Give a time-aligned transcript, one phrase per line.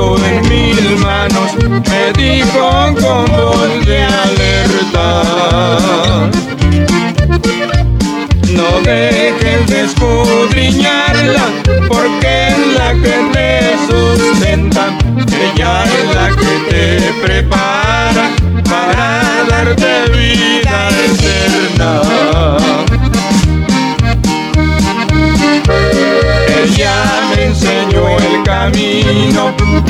[0.00, 1.52] puso en mis manos,
[1.88, 5.22] me dijo con voz de alerta.
[8.48, 11.46] No dejes de escudriñarla,
[11.88, 13.14] porque es la que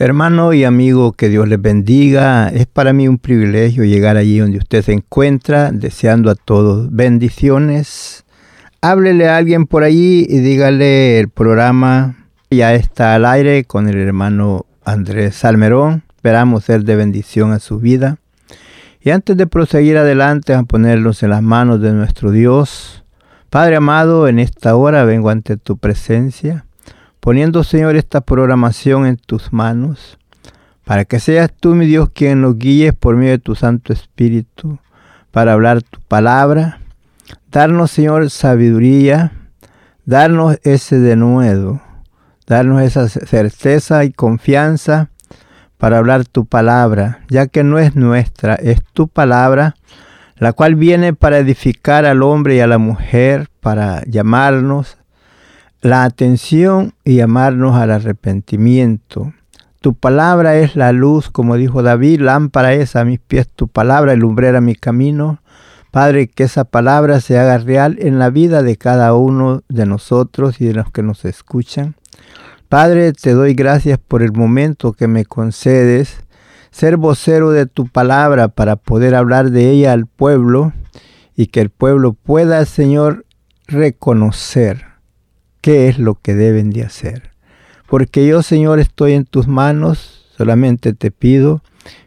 [0.00, 2.50] Hermano y amigo, que Dios les bendiga.
[2.50, 8.24] Es para mí un privilegio llegar allí donde usted se encuentra, deseando a todos bendiciones.
[8.80, 12.14] Háblele a alguien por allí y dígale el programa
[12.48, 16.04] ya está al aire con el hermano Andrés Salmerón.
[16.14, 18.18] Esperamos ser de bendición a su vida.
[19.00, 23.02] Y antes de proseguir adelante, a ponerlos en las manos de nuestro Dios.
[23.50, 26.66] Padre amado, en esta hora vengo ante tu presencia
[27.28, 30.16] poniendo, Señor, esta programación en tus manos,
[30.86, 34.78] para que seas tú, mi Dios, quien nos guíes por medio de tu Santo Espíritu,
[35.30, 36.80] para hablar tu palabra.
[37.50, 39.32] Darnos, Señor, sabiduría,
[40.06, 41.82] darnos ese denuedo,
[42.46, 45.10] darnos esa certeza y confianza
[45.76, 49.76] para hablar tu palabra, ya que no es nuestra, es tu palabra,
[50.38, 54.97] la cual viene para edificar al hombre y a la mujer, para llamarnos
[55.80, 59.32] la atención y llamarnos al arrepentimiento.
[59.80, 64.16] Tu palabra es la luz, como dijo David, lámpara es a mis pies tu palabra
[64.16, 65.40] lumbrera mi camino.
[65.92, 70.60] Padre, que esa palabra se haga real en la vida de cada uno de nosotros
[70.60, 71.94] y de los que nos escuchan.
[72.68, 76.24] Padre, te doy gracias por el momento que me concedes,
[76.70, 80.72] ser vocero de tu palabra para poder hablar de ella al pueblo
[81.34, 83.24] y que el pueblo pueda, Señor,
[83.66, 84.97] reconocer
[85.68, 87.30] qué es lo que deben de hacer.
[87.86, 91.62] Porque yo, Señor, estoy en tus manos, solamente te pido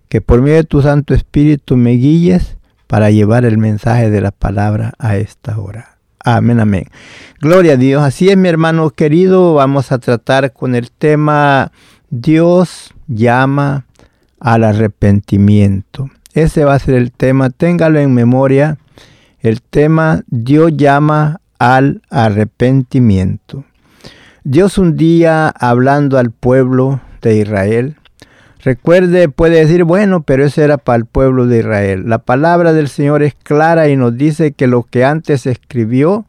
[0.10, 4.32] que por medio de tu Santo Espíritu me guíes para llevar el mensaje de la
[4.32, 6.00] palabra a esta hora.
[6.26, 6.86] Amén, amén.
[7.40, 8.02] Gloria a Dios.
[8.02, 11.72] Así es, mi hermano querido, vamos a tratar con el tema
[12.10, 13.86] Dios llama
[14.40, 16.10] al arrepentimiento.
[16.34, 18.80] Ese va a ser el tema, téngalo en memoria.
[19.40, 23.66] El tema Dios llama al arrepentimiento.
[24.44, 27.98] Dios un día hablando al pueblo de Israel,
[28.64, 32.06] recuerde, puede decir, bueno, pero eso era para el pueblo de Israel.
[32.08, 36.26] La palabra del Señor es clara y nos dice que lo que antes escribió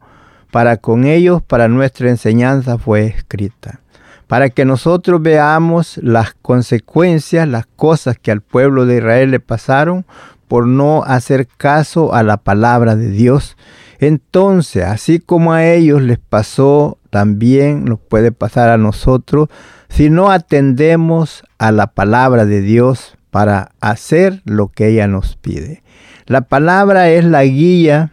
[0.51, 3.79] para con ellos, para nuestra enseñanza fue escrita.
[4.27, 10.05] Para que nosotros veamos las consecuencias, las cosas que al pueblo de Israel le pasaron
[10.47, 13.57] por no hacer caso a la palabra de Dios
[14.03, 19.49] entonces, así como a ellos les pasó, también nos puede pasar a nosotros
[19.89, 25.83] si no atendemos a la palabra de Dios para hacer lo que ella nos pide.
[26.25, 28.11] La palabra es la guía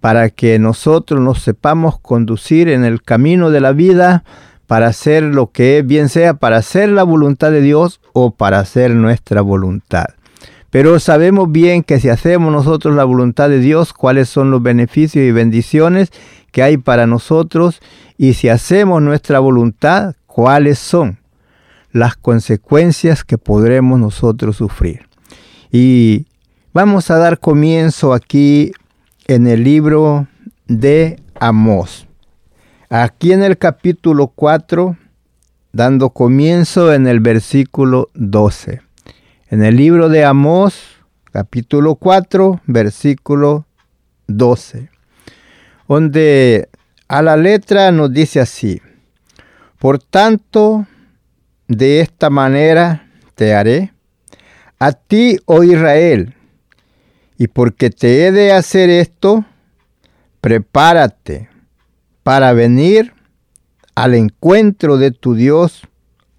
[0.00, 4.24] para que nosotros nos sepamos conducir en el camino de la vida
[4.66, 8.94] para hacer lo que bien sea, para hacer la voluntad de Dios o para hacer
[8.94, 10.06] nuestra voluntad.
[10.72, 15.22] Pero sabemos bien que si hacemos nosotros la voluntad de Dios, cuáles son los beneficios
[15.22, 16.10] y bendiciones
[16.50, 17.82] que hay para nosotros
[18.16, 21.18] y si hacemos nuestra voluntad, cuáles son
[21.92, 25.06] las consecuencias que podremos nosotros sufrir.
[25.70, 26.24] Y
[26.72, 28.72] vamos a dar comienzo aquí
[29.26, 30.26] en el libro
[30.68, 32.06] de Amós.
[32.88, 34.96] Aquí en el capítulo 4,
[35.70, 38.80] dando comienzo en el versículo 12.
[39.52, 40.82] En el libro de Amós,
[41.30, 43.66] capítulo 4, versículo
[44.26, 44.88] 12,
[45.86, 46.70] donde
[47.06, 48.80] a la letra nos dice así,
[49.78, 50.86] por tanto,
[51.68, 53.92] de esta manera te haré
[54.78, 56.34] a ti, oh Israel,
[57.36, 59.44] y porque te he de hacer esto,
[60.40, 61.50] prepárate
[62.22, 63.12] para venir
[63.94, 65.82] al encuentro de tu Dios,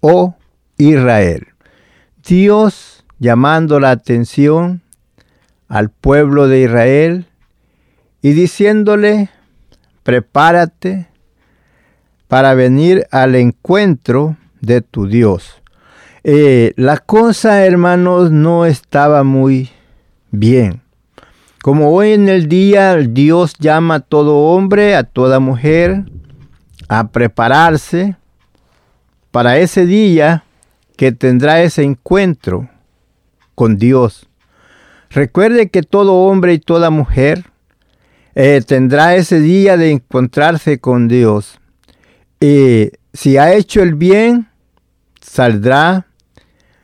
[0.00, 0.34] oh
[0.78, 1.46] Israel.
[2.26, 2.93] Dios
[3.24, 4.82] llamando la atención
[5.66, 7.26] al pueblo de Israel
[8.20, 9.30] y diciéndole,
[10.02, 11.06] prepárate
[12.28, 15.62] para venir al encuentro de tu Dios.
[16.22, 19.70] Eh, la cosa, hermanos, no estaba muy
[20.30, 20.82] bien.
[21.62, 26.04] Como hoy en el día Dios llama a todo hombre, a toda mujer,
[26.88, 28.16] a prepararse
[29.30, 30.44] para ese día
[30.98, 32.68] que tendrá ese encuentro
[33.54, 34.28] con Dios.
[35.10, 37.44] Recuerde que todo hombre y toda mujer
[38.34, 41.60] eh, tendrá ese día de encontrarse con Dios.
[42.40, 44.48] Y si ha hecho el bien,
[45.20, 46.06] saldrá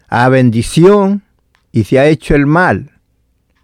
[0.08, 1.22] a bendición.
[1.72, 2.92] Y si ha hecho el mal,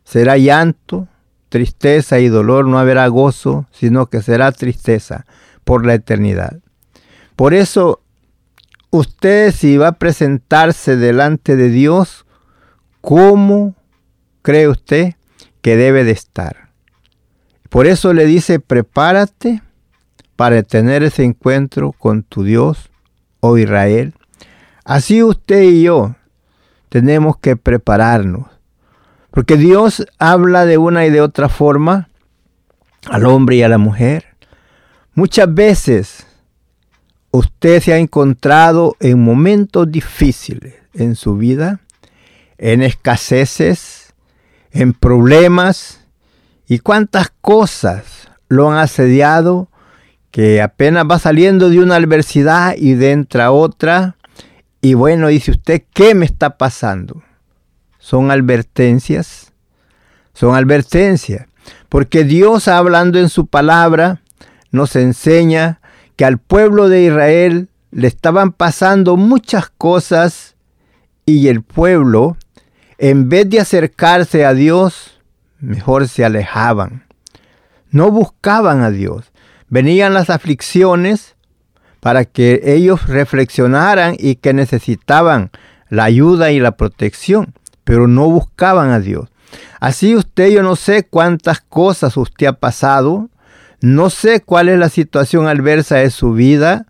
[0.05, 1.09] será llanto,
[1.49, 2.67] tristeza y dolor.
[2.67, 5.27] No habrá gozo, sino que será tristeza
[5.65, 6.59] por la eternidad.
[7.37, 8.03] Por eso,
[8.91, 12.26] usted si va a presentarse delante de Dios,
[13.07, 13.77] ¿cómo
[14.43, 15.15] cree usted
[15.61, 16.71] que debe de estar?
[17.71, 19.63] Por eso le dice, prepárate
[20.35, 22.91] para tener ese encuentro con tu Dios,
[23.39, 24.13] oh Israel.
[24.85, 26.17] Así usted y yo
[26.89, 28.49] tenemos que prepararnos.
[29.31, 32.09] Porque Dios habla de una y de otra forma
[33.09, 34.35] al hombre y a la mujer.
[35.15, 36.27] Muchas veces
[37.31, 41.79] usted se ha encontrado en momentos difíciles en su vida,
[42.59, 44.15] en escaseces,
[44.71, 46.01] en problemas,
[46.69, 49.69] y cuántas cosas lo han asediado
[50.31, 54.17] que apenas va saliendo de una adversidad y de entra otra.
[54.83, 57.23] Y bueno, dice usted, ¿qué me está pasando?
[57.99, 59.53] Son advertencias,
[60.35, 61.47] son advertencias.
[61.89, 64.21] Porque Dios hablando en su palabra
[64.71, 65.81] nos enseña
[66.17, 70.57] que al pueblo de Israel le estaban pasando muchas cosas
[71.25, 72.37] y el pueblo,
[72.99, 75.21] en vez de acercarse a Dios,
[75.59, 77.05] mejor se alejaban.
[77.91, 79.33] No buscaban a Dios.
[79.69, 81.37] Venían las aflicciones
[82.01, 85.51] para que ellos reflexionaran y que necesitaban
[85.89, 89.29] la ayuda y la protección, pero no buscaban a Dios.
[89.81, 93.29] Así usted, yo no sé cuántas cosas usted ha pasado,
[93.81, 96.87] no sé cuál es la situación adversa de su vida,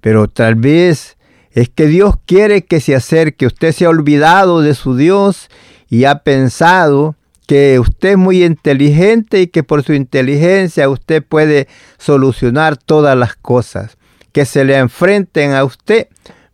[0.00, 1.16] pero tal vez
[1.52, 5.48] es que Dios quiere que se acerque, usted se ha olvidado de su Dios
[5.88, 7.16] y ha pensado
[7.46, 11.66] que usted es muy inteligente y que por su inteligencia usted puede
[11.98, 13.98] solucionar todas las cosas.
[14.30, 16.06] Que se le enfrenten a usted,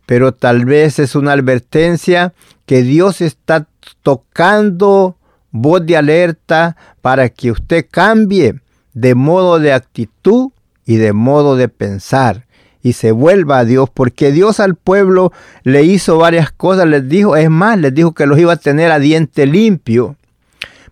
[0.07, 2.33] pero tal vez es una advertencia
[2.65, 3.67] que Dios está
[4.01, 5.17] tocando
[5.51, 8.55] voz de alerta para que usted cambie
[8.93, 10.49] de modo de actitud
[10.83, 12.46] y de modo de pensar
[12.87, 17.35] y se vuelva a Dios, porque Dios al pueblo le hizo varias cosas, les dijo,
[17.35, 20.15] es más, les dijo que los iba a tener a diente limpio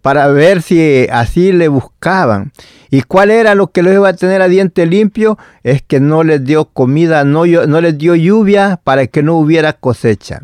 [0.01, 2.51] para ver si así le buscaban.
[2.91, 5.37] ¿Y cuál era lo que los iba a tener a diente limpio?
[5.63, 9.73] Es que no les dio comida, no, no les dio lluvia para que no hubiera
[9.73, 10.41] cosecha.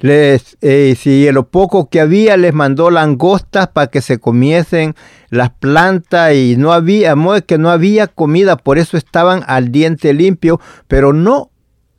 [0.00, 0.56] Les,
[0.98, 4.94] si lo poco que había les mandó langostas para que se comiesen
[5.28, 7.14] las plantas y no había,
[7.46, 11.50] que no había comida, por eso estaban al diente limpio, pero no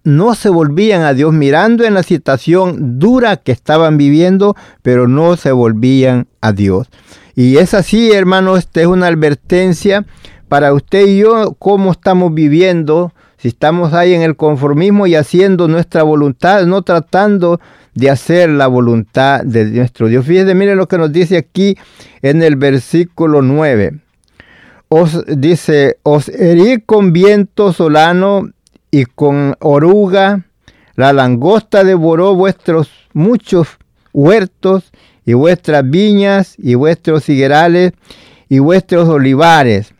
[0.03, 5.37] no se volvían a Dios mirando en la situación dura que estaban viviendo, pero no
[5.37, 6.87] se volvían a Dios.
[7.35, 10.05] Y es así, hermano, esta es una advertencia
[10.47, 15.67] para usted y yo, cómo estamos viviendo, si estamos ahí en el conformismo y haciendo
[15.67, 17.59] nuestra voluntad, no tratando
[17.93, 20.25] de hacer la voluntad de nuestro Dios.
[20.25, 21.77] Fíjense, miren lo que nos dice aquí
[22.21, 23.99] en el versículo 9.
[24.89, 28.49] os dice, os herí con viento solano
[28.91, 30.45] y con oruga,
[30.95, 33.67] la langosta devoró vuestros muchos
[34.13, 34.91] huertos
[35.25, 37.93] y vuestras viñas y vuestros higuerales
[38.49, 39.93] y vuestros olivares,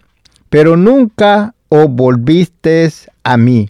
[0.50, 3.70] pero nunca os volvisteis a mí.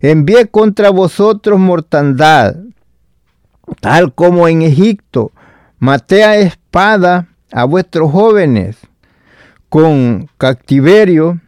[0.00, 2.56] Envié contra vosotros mortandad,
[3.80, 5.32] tal como en Egipto,
[5.78, 8.76] maté a espada a vuestros jóvenes
[9.68, 11.40] con cautiverio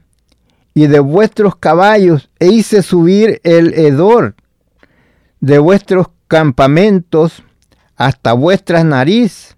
[0.74, 4.34] y de vuestros caballos e hice subir el hedor
[5.40, 7.42] de vuestros campamentos
[7.96, 9.56] hasta vuestras nariz,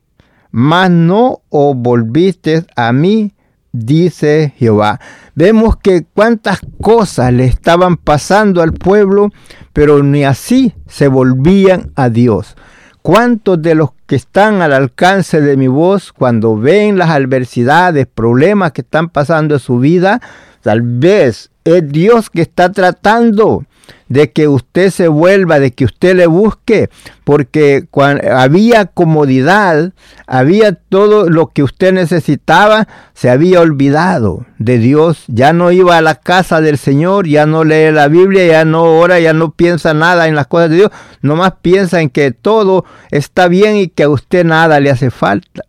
[0.51, 3.33] mas no os volviste a mí,
[3.75, 5.01] dice Jehová.
[5.35, 9.31] Vemos que cuántas cosas le estaban pasando al pueblo,
[9.73, 12.57] pero ni así se volvían a Dios.
[13.03, 18.73] ¿Cuántos de los que están al alcance de mi voz, cuando ven las adversidades, problemas
[18.73, 20.23] que están pasando en su vida,
[20.63, 23.65] tal vez es Dios que está tratando
[24.09, 26.91] de que usted se vuelva, de que usted le busque,
[27.25, 27.87] porque
[28.31, 29.93] había comodidad,
[30.27, 36.03] había todo lo que usted necesitaba, se había olvidado de Dios, ya no iba a
[36.03, 39.95] la casa del Señor, ya no lee la Biblia, ya no ora, ya no piensa
[39.95, 40.91] nada en las cosas de Dios,
[41.23, 45.65] nomás piensa en que todo está bien y que a usted nada le hace falta.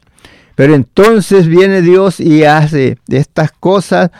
[0.55, 4.11] Pero entonces viene Dios y hace estas cosas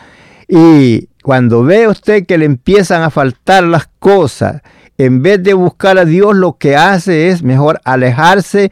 [0.48, 4.62] y cuando ve usted que le empiezan a faltar las cosas,
[4.96, 8.70] en vez de buscar a Dios, lo que hace es mejor alejarse.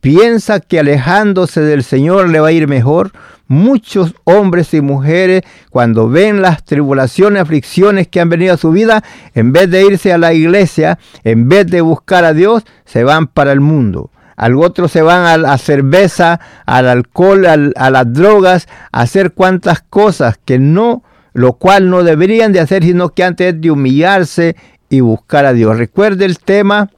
[0.00, 3.10] Piensa que alejándose del Señor le va a ir mejor.
[3.48, 9.02] Muchos hombres y mujeres, cuando ven las tribulaciones, aflicciones que han venido a su vida,
[9.34, 13.26] en vez de irse a la iglesia, en vez de buscar a Dios, se van
[13.26, 14.12] para el mundo.
[14.36, 19.82] Al otro se van a la cerveza, al alcohol, a las drogas, a hacer cuantas
[19.82, 21.02] cosas que no
[21.36, 24.56] lo cual no deberían de hacer, sino que antes de humillarse
[24.88, 25.76] y buscar a Dios.
[25.76, 26.88] Recuerde el tema,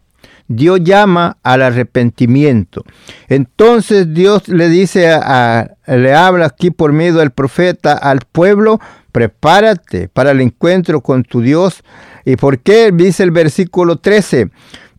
[0.47, 2.85] Dios llama al arrepentimiento.
[3.26, 8.78] Entonces Dios le dice, a, le habla aquí por medio del profeta al pueblo,
[9.11, 11.83] prepárate para el encuentro con tu Dios.
[12.25, 12.92] ¿Y por qué?
[12.95, 14.50] Dice el versículo 13,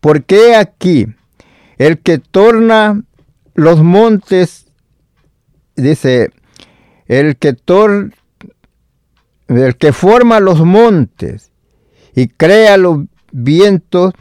[0.02, 1.06] porque aquí
[1.78, 3.02] el que torna
[3.54, 4.66] los montes,
[5.76, 6.30] dice,
[7.06, 8.10] el que torna
[9.58, 11.50] el que forma los montes
[12.14, 13.00] y crea los
[13.32, 14.12] vientos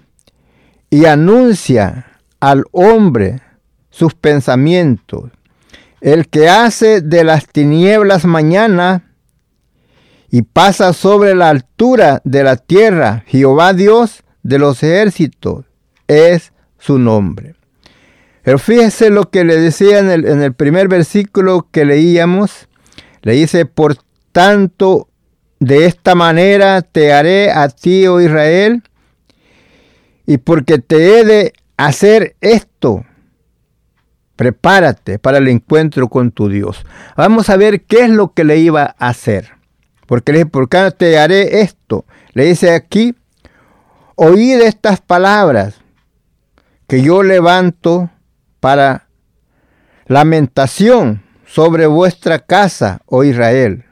[0.90, 3.42] y anuncia al hombre
[3.90, 5.32] sus pensamientos,
[6.02, 9.14] el que hace de las tinieblas mañana
[10.32, 15.66] y pasa sobre la altura de la tierra, Jehová Dios de los ejércitos,
[16.08, 17.56] es su nombre.
[18.44, 22.68] Pero fíjese lo que le decía en el, primer versículo que leíamos,
[23.22, 23.98] le dice, por
[24.32, 25.09] tanto
[25.60, 28.84] de esta manera te haré a ti, oh Israel,
[30.26, 33.06] y porque te he de hacer esto,
[34.36, 36.86] prepárate para el encuentro con tu Dios.
[37.18, 39.52] Vamos a ver qué es lo que le iba a hacer.
[40.06, 42.06] Porque le dice, ¿por qué te haré esto?
[42.34, 43.16] Le dice aquí,
[44.16, 45.76] oíd estas palabras
[46.88, 48.10] que yo levanto
[48.60, 49.08] para
[50.08, 53.86] lamentación sobre vuestra casa, oh Israel.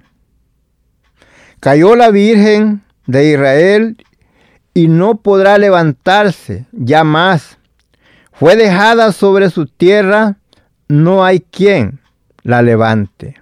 [1.60, 3.98] Cayó la Virgen de Israel
[4.76, 7.58] y no podrá levantarse ya más.
[8.32, 10.38] Fue dejada sobre su tierra,
[10.88, 12.00] no hay quien
[12.44, 13.42] la levante.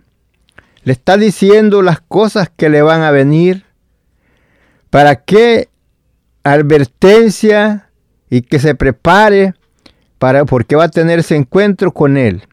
[0.83, 3.65] Le está diciendo las cosas que le van a venir.
[4.89, 5.67] ¿Para qué
[6.43, 7.89] advertencia
[8.29, 9.55] y que se prepare
[10.19, 12.43] para porque va a tener ese encuentro con él?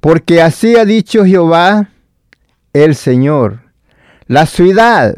[0.00, 1.90] Porque así ha dicho Jehová
[2.72, 3.63] el Señor
[4.26, 5.16] la ciudad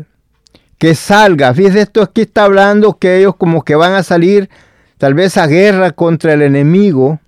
[0.79, 4.51] que salga, fíjese esto aquí está hablando que ellos como que van a salir
[4.99, 7.21] tal vez a guerra contra el enemigo.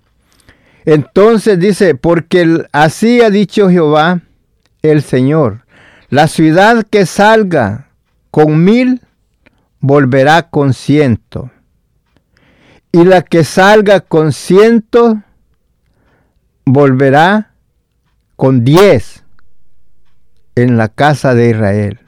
[0.85, 4.21] Entonces dice, porque así ha dicho Jehová
[4.81, 5.65] el Señor,
[6.09, 7.87] la ciudad que salga
[8.31, 9.01] con mil
[9.79, 11.51] volverá con ciento.
[12.91, 15.21] Y la que salga con ciento
[16.65, 17.51] volverá
[18.35, 19.23] con diez
[20.63, 21.99] en la casa de Israel.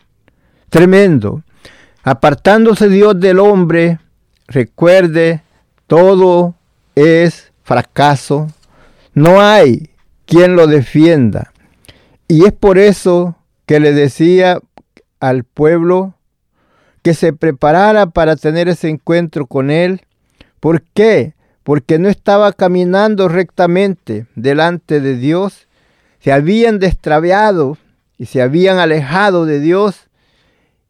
[0.70, 1.44] Tremendo.
[2.04, 4.00] Apartándose Dios del hombre,
[4.48, 5.42] recuerde,
[5.88, 6.56] todo
[6.96, 8.48] es fracaso.
[9.14, 9.90] No hay
[10.26, 11.52] quien lo defienda.
[12.28, 14.60] Y es por eso que le decía
[15.20, 16.16] al pueblo
[17.02, 20.02] que se preparara para tener ese encuentro con él.
[20.60, 21.34] ¿Por qué?
[21.64, 25.68] Porque no estaba caminando rectamente delante de Dios.
[26.20, 27.78] Se habían destraviado
[28.22, 30.08] y se habían alejado de Dios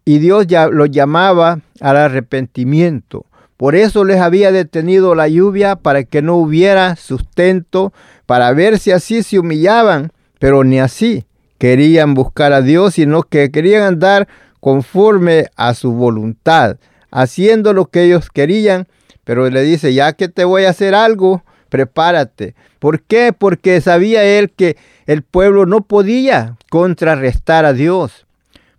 [0.04, 3.26] y Dios ya los llamaba al arrepentimiento.
[3.56, 7.94] Por eso les había detenido la lluvia para que no hubiera sustento,
[8.26, 11.24] para ver si así se humillaban, pero ni así
[11.58, 14.28] querían buscar a Dios, sino que querían andar
[14.60, 16.80] conforme a su voluntad,
[17.12, 18.90] haciendo lo que ellos querían,
[19.24, 22.56] pero le dice, ya que te voy a hacer algo, prepárate.
[22.80, 23.32] ¿Por qué?
[23.32, 28.26] Porque sabía él que el pueblo no podía contrarrestar a Dios.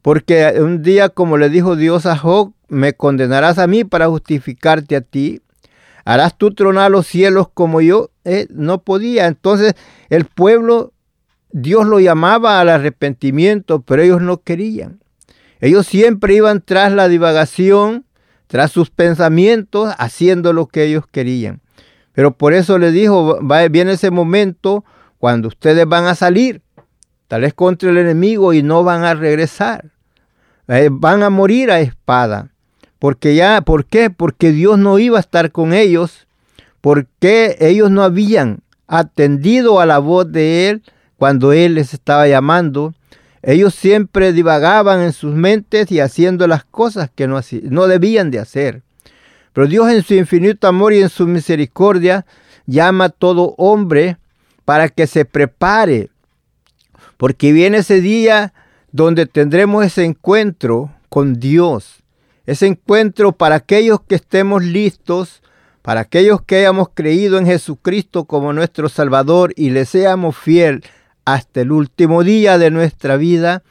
[0.03, 4.97] Porque un día, como le dijo Dios a Job, me condenarás a mí para justificarte
[4.97, 5.41] a ti.
[6.05, 8.11] Harás tú tronar los cielos como yo.
[8.25, 9.27] Eh, no podía.
[9.27, 9.75] Entonces
[10.09, 10.93] el pueblo,
[11.51, 15.01] Dios lo llamaba al arrepentimiento, pero ellos no querían.
[15.61, 18.05] Ellos siempre iban tras la divagación,
[18.49, 21.61] tras sus pensamientos, haciendo lo que ellos querían.
[22.13, 24.85] Pero por eso le dijo, va, viene ese momento
[25.23, 26.63] cuando ustedes van a salir,
[27.29, 29.93] tal vez contra el enemigo y no van a regresar.
[30.67, 32.49] Eh, van a morir a espada.
[32.99, 34.11] Porque ya, ¿por qué?
[34.11, 36.27] Porque Dios no iba a estar con ellos,
[36.81, 40.83] porque ellos no habían atendido a la voz de Él
[41.17, 42.93] cuando Él les estaba llamando.
[43.43, 47.39] Ellos siempre divagaban en sus mentes y haciendo las cosas que no,
[47.71, 48.83] no debían de hacer.
[49.53, 52.27] Pero Dios en su infinito amor y en su misericordia
[52.67, 54.17] llama a todo hombre
[54.65, 56.11] para que se prepare,
[57.17, 58.53] porque viene ese día
[58.91, 62.03] donde tendremos ese encuentro con Dios,
[62.47, 65.43] ese encuentro para aquellos que estemos listos,
[65.83, 70.85] para aquellos que hayamos creído en Jesucristo como nuestro Salvador y le seamos fiel
[71.25, 73.63] hasta el último día de nuestra vida.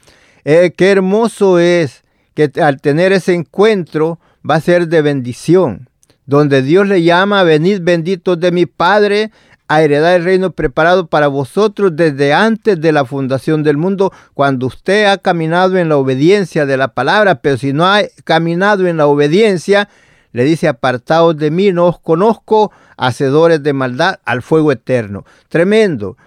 [0.44, 2.02] Eh, qué hermoso es
[2.34, 5.88] que al tener ese encuentro va a ser de bendición,
[6.26, 9.30] donde Dios le llama, venid benditos de mi Padre,
[9.74, 14.66] a heredar el reino preparado para vosotros desde antes de la fundación del mundo, cuando
[14.66, 18.98] usted ha caminado en la obediencia de la palabra, pero si no ha caminado en
[18.98, 19.88] la obediencia,
[20.32, 25.24] le dice, apartados de mí, no os conozco, hacedores de maldad, al fuego eterno.
[25.48, 26.18] Tremendo.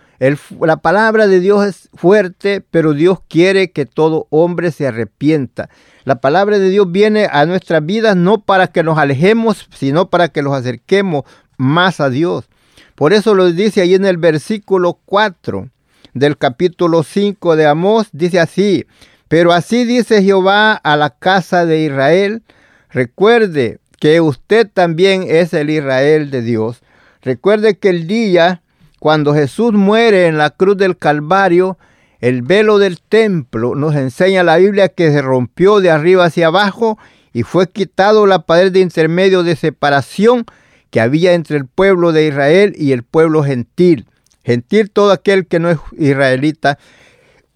[0.62, 5.70] la palabra de Dios es fuerte, pero Dios quiere que todo hombre se arrepienta.
[6.04, 10.30] La palabra de Dios viene a nuestras vidas no para que nos alejemos, sino para
[10.30, 11.26] que nos acerquemos
[11.58, 12.50] más a Dios.
[12.96, 15.70] Por eso lo dice ahí en el versículo 4
[16.14, 18.86] del capítulo 5 de Amós, dice así,
[19.28, 22.44] pero así dice Jehová a la casa de Israel,
[22.90, 26.82] recuerde que usted también es el Israel de Dios.
[27.22, 28.62] Recuerde que el día
[29.06, 31.78] cuando Jesús muere en la cruz del Calvario,
[32.22, 36.98] el velo del templo nos enseña la Biblia que se rompió de arriba hacia abajo
[37.34, 40.46] y fue quitado la pared de intermedio de separación
[40.90, 44.08] que había entre el pueblo de Israel y el pueblo gentil.
[44.44, 46.78] Gentil todo aquel que no es israelita.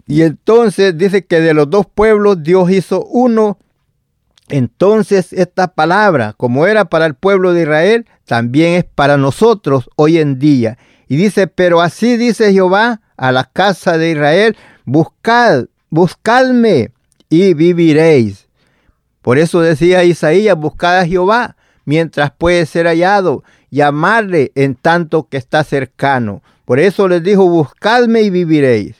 [0.06, 3.58] Y entonces dice que de los dos pueblos Dios hizo uno.
[4.48, 10.18] Entonces esta palabra, como era para el pueblo de Israel, también es para nosotros hoy
[10.18, 10.78] en día.
[11.06, 16.92] Y dice, pero así dice Jehová a la casa de Israel, buscad, buscadme
[17.28, 18.48] y viviréis.
[19.22, 21.56] Por eso decía Isaías, buscad a Jehová
[21.90, 26.40] mientras puede ser hallado, llamarle en tanto que está cercano.
[26.64, 28.94] Por eso les dijo, buscadme y viviréis.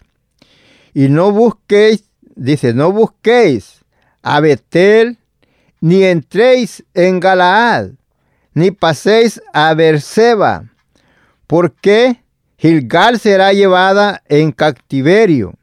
[0.92, 2.02] Y no busquéis,
[2.34, 3.84] dice, no busquéis
[4.22, 5.18] a Betel,
[5.80, 7.90] ni entréis en Galaad,
[8.54, 10.64] ni paséis a Berseba,
[11.46, 12.24] porque
[12.58, 15.54] Gilgal será llevada en cautiverio.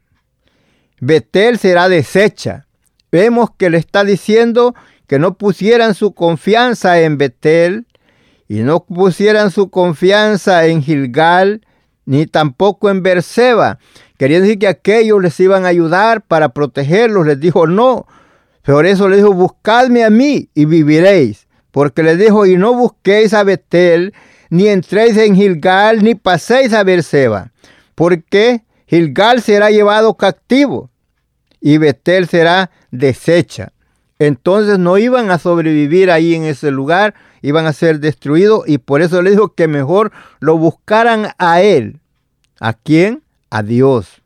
[0.98, 2.64] Betel será deshecha.
[3.12, 4.74] Vemos que le está diciendo
[5.08, 7.86] que no pusieran su confianza en Betel
[8.46, 11.62] y no pusieran su confianza en Gilgal
[12.04, 13.78] ni tampoco en Berseba.
[14.18, 17.26] Querían decir que aquellos les iban a ayudar para protegerlos.
[17.26, 18.06] Les dijo no.
[18.62, 21.46] Por eso les dijo, buscadme a mí y viviréis.
[21.70, 24.12] Porque les dijo, y no busquéis a Betel,
[24.50, 27.52] ni entréis en Gilgal, ni paséis a Berseba.
[27.94, 30.90] Porque Gilgal será llevado cautivo
[31.60, 33.72] y Betel será deshecha
[34.18, 39.02] entonces no iban a sobrevivir ahí en ese lugar, iban a ser destruidos y por
[39.02, 42.00] eso le dijo que mejor lo buscaran a él.
[42.60, 43.22] ¿A quién?
[43.50, 44.22] A Dios.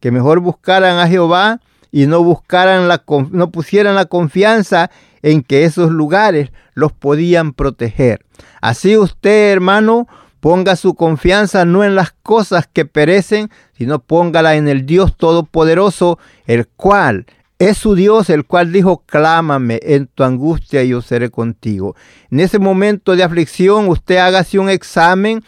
[0.00, 1.60] Que mejor buscaran a Jehová
[1.92, 4.90] y no buscaran la no pusieran la confianza
[5.22, 8.24] en que esos lugares los podían proteger.
[8.60, 10.08] Así usted, hermano,
[10.40, 16.18] ponga su confianza no en las cosas que perecen, sino póngala en el Dios todopoderoso,
[16.46, 17.26] el cual
[17.58, 21.96] es su Dios el cual dijo, clámame en tu angustia yo seré contigo.
[22.30, 25.42] En ese momento de aflicción, usted hágase un examen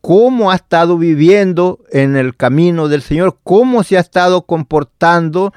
[0.00, 5.52] cómo ha estado viviendo en el camino del Señor, cómo se ha estado comportando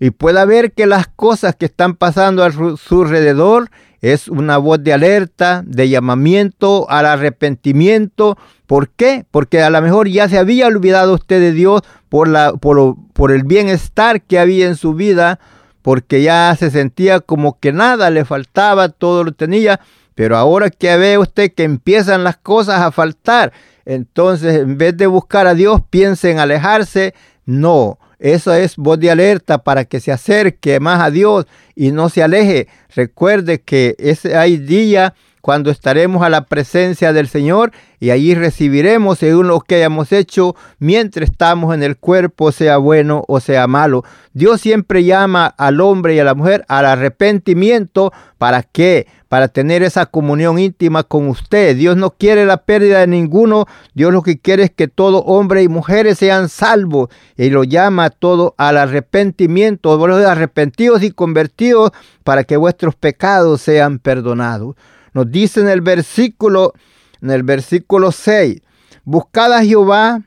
[0.00, 3.68] y pueda ver que las cosas que están pasando a su alrededor
[4.00, 8.38] es una voz de alerta, de llamamiento al arrepentimiento.
[8.66, 9.26] ¿Por qué?
[9.30, 13.32] Porque a lo mejor ya se había olvidado usted de Dios por, la, por, por
[13.32, 15.40] el bienestar que había en su vida,
[15.82, 19.80] porque ya se sentía como que nada le faltaba, todo lo tenía,
[20.14, 23.52] pero ahora que ve usted que empiezan las cosas a faltar,
[23.84, 27.12] entonces en vez de buscar a Dios, piensa en alejarse.
[27.44, 32.10] No, eso es voz de alerta para que se acerque más a Dios y no
[32.10, 32.68] se aleje.
[32.94, 39.18] Recuerde que ese, hay día cuando estaremos a la presencia del Señor y allí recibiremos
[39.18, 44.04] según lo que hayamos hecho mientras estamos en el cuerpo, sea bueno o sea malo.
[44.32, 48.12] Dios siempre llama al hombre y a la mujer al arrepentimiento.
[48.38, 49.08] ¿Para qué?
[49.28, 51.76] Para tener esa comunión íntima con usted.
[51.76, 53.66] Dios no quiere la pérdida de ninguno.
[53.94, 57.08] Dios lo que quiere es que todo hombre y mujeres sean salvos.
[57.36, 59.92] Y lo llama a todo al arrepentimiento.
[60.24, 61.90] Arrepentidos y convertidos
[62.22, 64.76] para que vuestros pecados sean perdonados.
[65.12, 66.72] Nos dice en el versículo,
[67.20, 68.60] en el versículo 6,
[69.04, 70.22] buscad a Jehová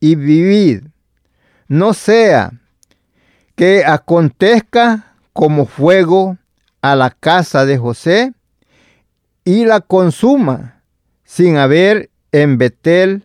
[0.00, 0.82] y vivid.
[1.66, 2.52] No sea
[3.56, 6.38] que acontezca como fuego
[6.80, 8.32] a la casa de José
[9.44, 10.82] y la consuma
[11.24, 13.24] sin haber en Betel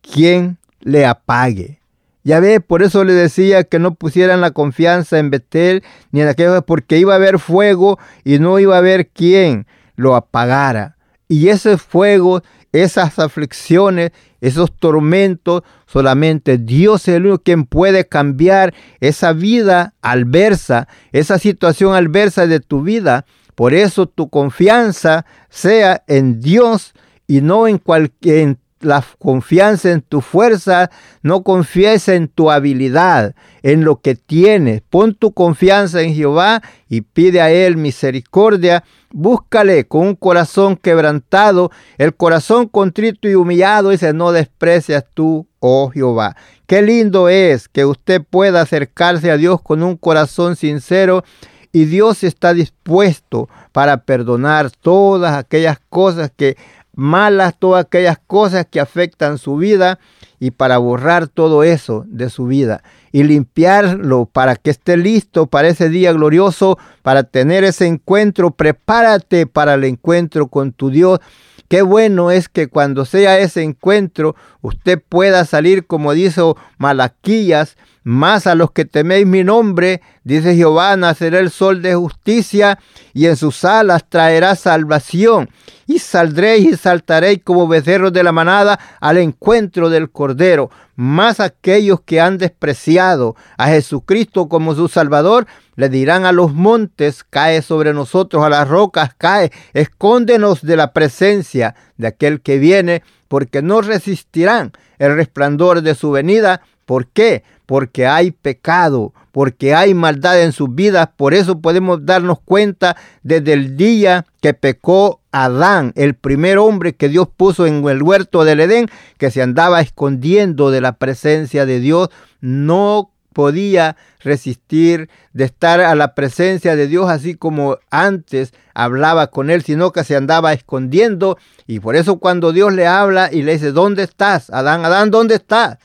[0.00, 1.80] quien le apague.
[2.24, 6.28] Ya ve, por eso le decía que no pusieran la confianza en Betel ni en
[6.28, 10.96] aquello, porque iba a haber fuego y no iba a haber quien lo apagara.
[11.28, 18.74] Y ese fuego, esas aflicciones, esos tormentos, solamente Dios es el único quien puede cambiar
[19.00, 23.24] esa vida adversa, esa situación adversa de tu vida.
[23.54, 26.92] Por eso tu confianza sea en Dios
[27.26, 30.90] y no en cualquier la confianza en tu fuerza,
[31.22, 34.82] no confíes en tu habilidad, en lo que tienes.
[34.82, 38.84] Pon tu confianza en Jehová y pide a Él misericordia.
[39.10, 45.90] Búscale con un corazón quebrantado, el corazón contrito y humillado, dice, no desprecias tú, oh
[45.90, 46.36] Jehová.
[46.66, 51.24] Qué lindo es que usted pueda acercarse a Dios con un corazón sincero
[51.72, 56.56] y Dios está dispuesto para perdonar todas aquellas cosas que
[56.94, 59.98] malas todas aquellas cosas que afectan su vida
[60.38, 65.68] y para borrar todo eso de su vida y limpiarlo para que esté listo para
[65.68, 68.50] ese día glorioso, para tener ese encuentro.
[68.50, 71.20] Prepárate para el encuentro con tu Dios.
[71.68, 78.46] Qué bueno es que cuando sea ese encuentro usted pueda salir como dijo Malaquías, más
[78.46, 82.78] a los que teméis mi nombre, dice Jehová, nacerá el sol de justicia
[83.12, 85.50] y en sus alas traerá salvación.
[85.86, 90.70] Y saldréis y saltaréis como becerros de la manada al encuentro del Cordero.
[90.96, 97.24] Más aquellos que han despreciado a Jesucristo como su Salvador, le dirán a los montes,
[97.24, 103.02] cae sobre nosotros, a las rocas, cae, escóndenos de la presencia de aquel que viene,
[103.28, 106.62] porque no resistirán el resplandor de su venida.
[106.84, 107.42] ¿Por qué?
[107.72, 111.08] porque hay pecado, porque hay maldad en sus vidas.
[111.16, 117.08] Por eso podemos darnos cuenta desde el día que pecó Adán, el primer hombre que
[117.08, 121.80] Dios puso en el huerto del Edén, que se andaba escondiendo de la presencia de
[121.80, 122.10] Dios,
[122.42, 129.48] no podía resistir de estar a la presencia de Dios así como antes hablaba con
[129.48, 131.38] él, sino que se andaba escondiendo.
[131.66, 134.50] Y por eso cuando Dios le habla y le dice, ¿dónde estás?
[134.50, 135.78] Adán, Adán, ¿dónde estás?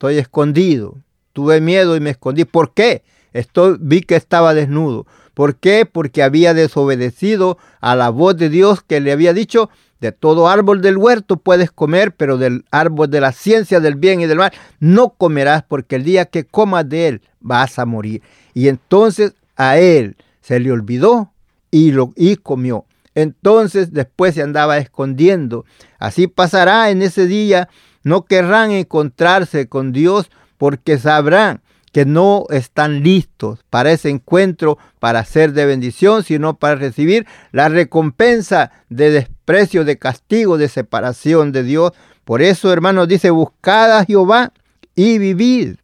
[0.00, 0.96] Estoy escondido.
[1.34, 2.46] Tuve miedo y me escondí.
[2.46, 3.02] ¿Por qué?
[3.34, 5.06] Estoy, vi que estaba desnudo.
[5.34, 5.84] ¿Por qué?
[5.84, 9.68] Porque había desobedecido a la voz de Dios que le había dicho,
[10.00, 14.22] de todo árbol del huerto puedes comer, pero del árbol de la ciencia del bien
[14.22, 18.22] y del mal no comerás, porque el día que comas de él vas a morir.
[18.54, 21.30] Y entonces a él se le olvidó
[21.70, 22.86] y, lo, y comió.
[23.14, 25.66] Entonces después se andaba escondiendo.
[25.98, 27.68] Así pasará en ese día.
[28.02, 35.24] No querrán encontrarse con Dios porque sabrán que no están listos para ese encuentro, para
[35.24, 41.64] ser de bendición, sino para recibir la recompensa de desprecio, de castigo, de separación de
[41.64, 41.92] Dios.
[42.24, 44.52] Por eso, hermanos, dice, buscad a Jehová
[44.94, 45.76] y vivid.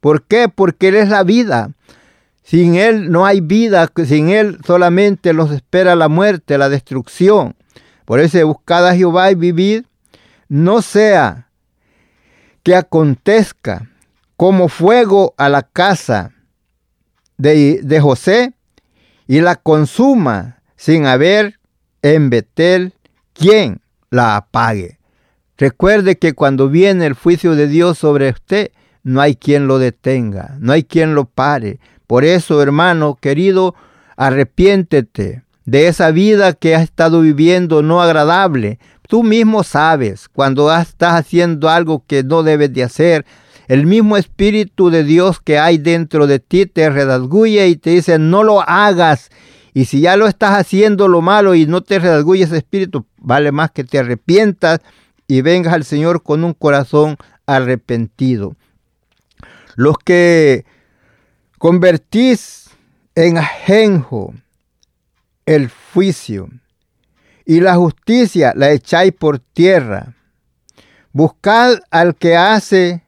[0.00, 0.48] ¿Por qué?
[0.48, 1.72] Porque Él es la vida.
[2.44, 7.56] Sin Él no hay vida, sin Él solamente los espera la muerte, la destrucción.
[8.04, 9.84] Por eso, buscad a Jehová y vivid.
[10.48, 11.47] No sea
[12.68, 13.88] que acontezca
[14.36, 16.32] como fuego a la casa
[17.38, 18.52] de, José
[19.26, 21.58] y la consuma sin haber
[22.02, 22.92] en Betel
[23.32, 24.98] quien la apague.
[25.56, 28.70] Recuerde que cuando viene el juicio de Dios sobre usted,
[29.02, 31.80] no hay quien lo detenga, no hay quien lo pare.
[32.06, 33.74] Por eso, hermano querido,
[34.14, 38.78] arrepiéntete de esa vida que has estado viviendo no agradable.
[39.08, 43.24] Tú mismo sabes cuando estás haciendo algo que no debes de hacer.
[43.66, 48.18] El mismo Espíritu de Dios que hay dentro de ti te redazguye y te dice
[48.18, 49.30] no lo hagas.
[49.72, 53.50] Y si ya lo estás haciendo lo malo y no te redazguye ese Espíritu, vale
[53.50, 54.80] más que te arrepientas
[55.26, 57.16] y vengas al Señor con un corazón
[57.46, 58.56] arrepentido.
[59.74, 60.66] Los que
[61.56, 62.68] convertís
[63.14, 64.34] en ajenjo
[65.46, 66.50] el juicio
[67.48, 70.14] y la justicia la echáis por tierra.
[71.12, 73.02] Buscad al que hace.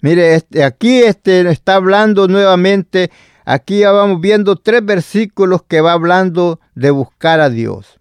[0.00, 3.10] Mire, este, aquí este está hablando nuevamente.
[3.44, 7.98] Aquí ya vamos viendo tres versículos que va hablando de buscar a Dios.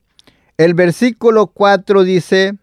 [0.58, 2.54] El versículo 4 dice,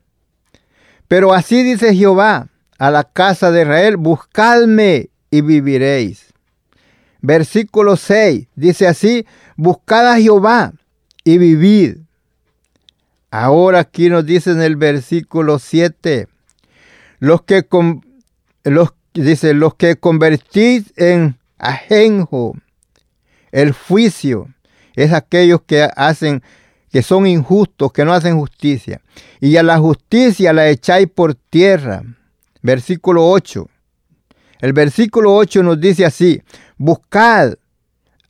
[1.09, 2.47] pero así dice Jehová
[2.79, 6.33] a la casa de Israel, buscadme y viviréis.
[7.23, 10.75] Versículo 6 dice así, buscad a Jehová
[11.25, 12.08] y vivid.
[13.31, 16.29] Ahora aquí nos dice en el versículo 7,
[17.19, 17.67] los que,
[18.65, 22.57] los, dice, los que convertís en ajenjo,
[23.53, 24.49] el juicio,
[24.95, 26.43] es aquellos que hacen
[26.91, 29.01] que son injustos, que no hacen justicia.
[29.41, 32.03] Y a la justicia la echáis por tierra.
[32.63, 33.69] Versículo 8.
[34.61, 36.43] El versículo 8 nos dice así,
[36.77, 37.55] buscad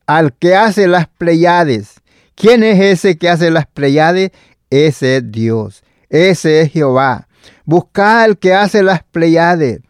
[0.07, 2.01] al que hace las pleyades.
[2.35, 4.31] ¿Quién es ese que hace las pleyades?
[4.71, 7.29] Ese es Dios, ese es Jehová.
[7.65, 9.81] Buscad al que hace las pleyades,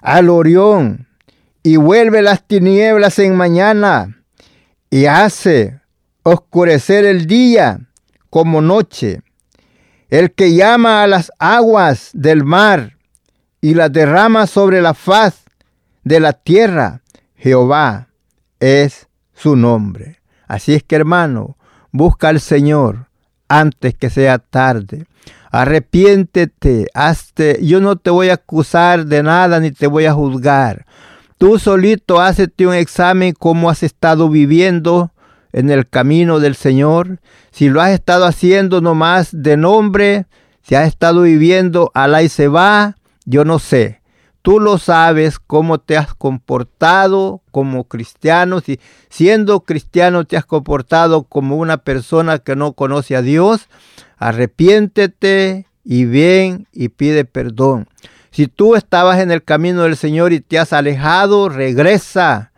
[0.00, 1.06] al Orión,
[1.62, 4.22] y vuelve las tinieblas en mañana,
[4.90, 5.80] y hace
[6.22, 7.80] oscurecer el día
[8.30, 9.22] como noche,
[10.08, 12.96] el que llama a las aguas del mar
[13.60, 15.44] y las derrama sobre la faz
[16.04, 17.02] de la tierra,
[17.34, 18.08] Jehová
[18.60, 20.20] es su nombre.
[20.46, 21.56] Así es que hermano,
[21.90, 23.05] busca al Señor
[23.48, 25.06] antes que sea tarde.
[25.50, 27.58] Arrepiéntete, hazte.
[27.62, 30.86] Yo no te voy a acusar de nada ni te voy a juzgar.
[31.38, 35.12] Tú solito hazte un examen cómo has estado viviendo
[35.52, 37.18] en el camino del Señor,
[37.50, 40.26] si lo has estado haciendo nomás de nombre,
[40.60, 44.02] si has estado viviendo la y se va, yo no sé.
[44.46, 48.78] Tú lo sabes cómo te has comportado como cristiano, si
[49.10, 53.68] siendo cristiano te has comportado como una persona que no conoce a Dios,
[54.18, 57.88] arrepiéntete y ven y pide perdón.
[58.30, 62.52] Si tú estabas en el camino del Señor y te has alejado, regresa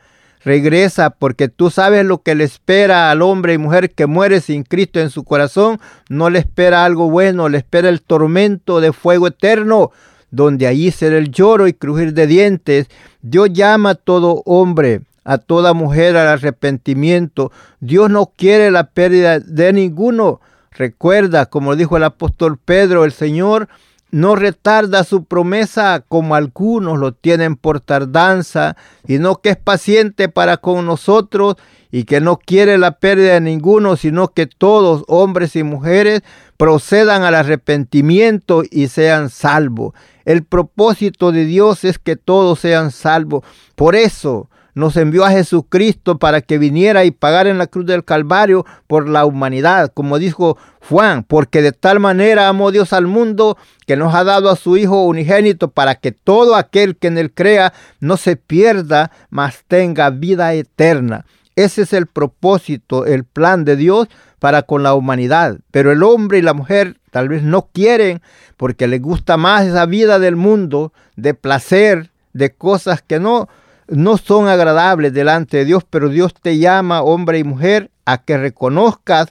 [0.49, 4.63] regresa porque tú sabes lo que le espera al hombre y mujer que muere sin
[4.63, 5.81] Cristo en su corazón.
[6.09, 9.91] No le espera algo bueno, le espera el tormento de fuego eterno,
[10.31, 12.89] donde allí será el lloro y crujir de dientes.
[13.23, 17.53] Dios llama a todo hombre, a toda mujer al arrepentimiento.
[17.81, 20.41] Dios no quiere la pérdida de ninguno.
[20.71, 23.69] Recuerda, como dijo el apóstol Pedro, el Señor
[24.11, 30.57] no retarda su promesa como algunos lo tienen por tardanza, sino que es paciente para
[30.57, 31.57] con nosotros
[31.91, 36.23] y que no quiere la pérdida de ninguno, sino que todos, hombres y mujeres,
[36.57, 39.95] procedan al arrepentimiento y sean salvos.
[40.25, 43.45] El propósito de Dios es que todos sean salvos.
[43.75, 48.05] Por eso nos envió a Jesucristo para que viniera y pagara en la cruz del
[48.05, 50.57] Calvario por la humanidad, como dijo
[50.89, 54.77] Juan, porque de tal manera amó Dios al mundo que nos ha dado a su
[54.77, 60.11] Hijo unigénito para que todo aquel que en él crea no se pierda, mas tenga
[60.11, 61.27] vida eterna.
[61.57, 64.07] Ese es el propósito, el plan de Dios
[64.39, 65.59] para con la humanidad.
[65.73, 68.23] Pero el hombre y la mujer tal vez no quieren
[68.57, 73.49] porque les gusta más esa vida del mundo, de placer, de cosas que no
[73.89, 78.37] no son agradables delante de Dios, pero Dios te llama, hombre y mujer, a que
[78.37, 79.29] reconozcas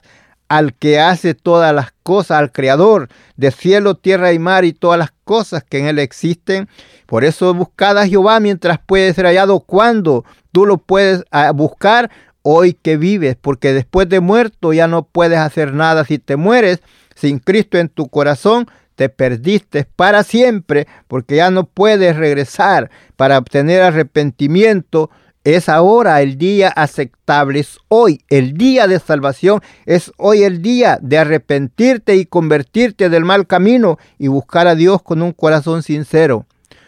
[0.48, 4.98] al que hace todas las cosas, al creador de cielo, tierra y mar y todas
[4.98, 6.68] las cosas que en él existen.
[7.06, 12.10] Por eso buscad a Jehová mientras puede ser hallado cuando tú lo puedes ah, buscar
[12.42, 16.04] hoy que vives, porque después de muerto ya no puedes hacer nada.
[16.04, 16.80] Si te mueres
[17.14, 23.36] sin Cristo en tu corazón, te perdiste para siempre porque ya no puedes regresar para
[23.36, 25.10] obtener arrepentimiento.
[25.42, 31.00] Es ahora el día aceptable, es hoy el día de salvación, es hoy el día
[31.02, 36.46] de arrepentirte y convertirte del mal camino y buscar a Dios con un corazón sincero.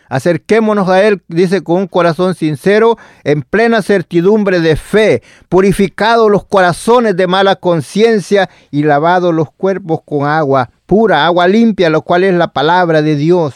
[0.09, 6.45] Acerquémonos a Él, dice, con un corazón sincero, en plena certidumbre de fe, purificados los
[6.45, 12.23] corazones de mala conciencia y lavados los cuerpos con agua pura, agua limpia, lo cual
[12.23, 13.55] es la palabra de Dios,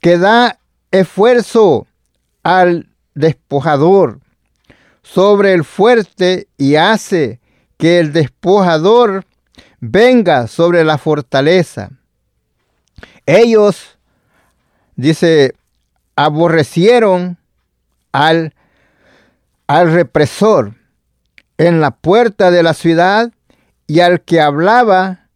[0.00, 0.58] que da
[0.90, 1.86] esfuerzo
[2.42, 4.20] al despojador
[5.02, 7.40] sobre el fuerte y hace
[7.78, 9.24] que el despojador
[9.80, 11.90] venga sobre la fortaleza.
[13.26, 13.98] Ellos,
[14.96, 15.54] dice,
[16.16, 17.38] aborrecieron
[18.12, 18.54] al,
[19.66, 20.74] al represor
[21.58, 23.32] en la puerta de la ciudad
[23.86, 25.28] y al que hablaba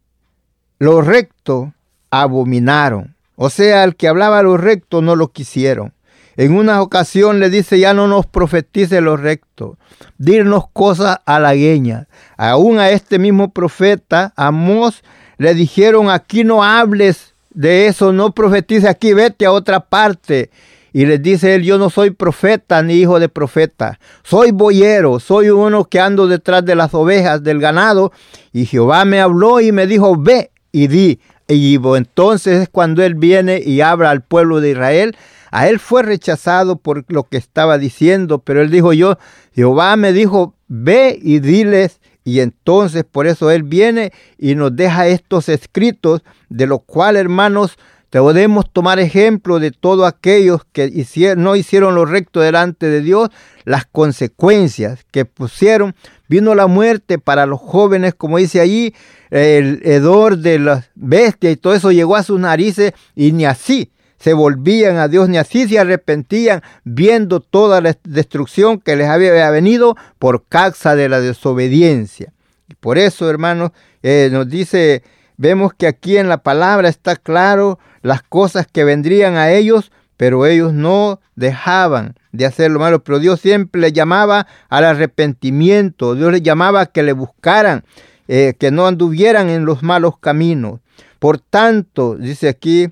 [0.79, 1.73] lo recto
[2.11, 3.15] abominaron.
[3.35, 5.94] O sea, al que hablaba lo recto no lo quisieron.
[6.37, 9.77] En una ocasión le dice, ya no nos profetice lo recto,
[10.17, 12.07] dirnos cosas halagüeñas.
[12.37, 15.03] Aún a este mismo profeta, Amós,
[15.37, 20.49] le dijeron, aquí no hables de eso, no profetice aquí, vete a otra parte.
[20.91, 25.49] Y les dice él, yo no soy profeta ni hijo de profeta, soy boyero, soy
[25.49, 28.13] uno que ando detrás de las ovejas del ganado.
[28.53, 31.19] Y Jehová me habló y me dijo, ve y di.
[31.47, 35.15] Y entonces es cuando él viene y habla al pueblo de Israel
[35.55, 39.17] a él fue rechazado por lo que estaba diciendo, pero él dijo yo,
[39.53, 42.01] Jehová me dijo, ve y diles.
[42.25, 47.77] Y entonces por eso él viene y nos deja estos escritos, de los cuales, hermanos,
[48.09, 50.91] podemos tomar ejemplo de todos aquellos que
[51.37, 53.29] no hicieron lo recto delante de Dios,
[53.63, 55.95] las consecuencias que pusieron.
[56.27, 58.93] Vino la muerte para los jóvenes, como dice allí,
[59.29, 63.93] el hedor de las bestias y todo eso llegó a sus narices y ni así
[64.25, 69.51] se volvían a Dios, ni así se arrepentían, viendo toda la destrucción que les había
[69.51, 72.33] venido por causa de la desobediencia.
[72.67, 73.69] Y por eso, hermanos,
[74.01, 75.03] eh, nos dice,
[75.37, 80.47] vemos que aquí en la palabra está claro las cosas que vendrían a ellos, pero
[80.47, 83.03] ellos no dejaban de hacer lo malo.
[83.03, 87.83] Pero Dios siempre les llamaba al arrepentimiento, Dios les llamaba a que le buscaran,
[88.27, 90.79] eh, que no anduvieran en los malos caminos.
[91.19, 92.89] Por tanto, dice aquí,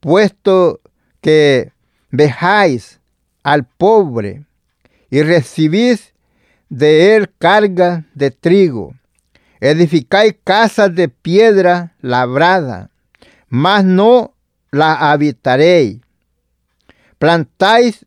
[0.00, 0.80] puesto
[1.20, 1.72] que
[2.10, 3.00] vejáis
[3.42, 4.44] al pobre
[5.10, 6.12] y recibís
[6.68, 8.94] de él carga de trigo,
[9.60, 12.90] edificáis casas de piedra labrada,
[13.48, 14.34] mas no
[14.70, 16.00] la habitaréis.
[17.18, 18.06] Plantáis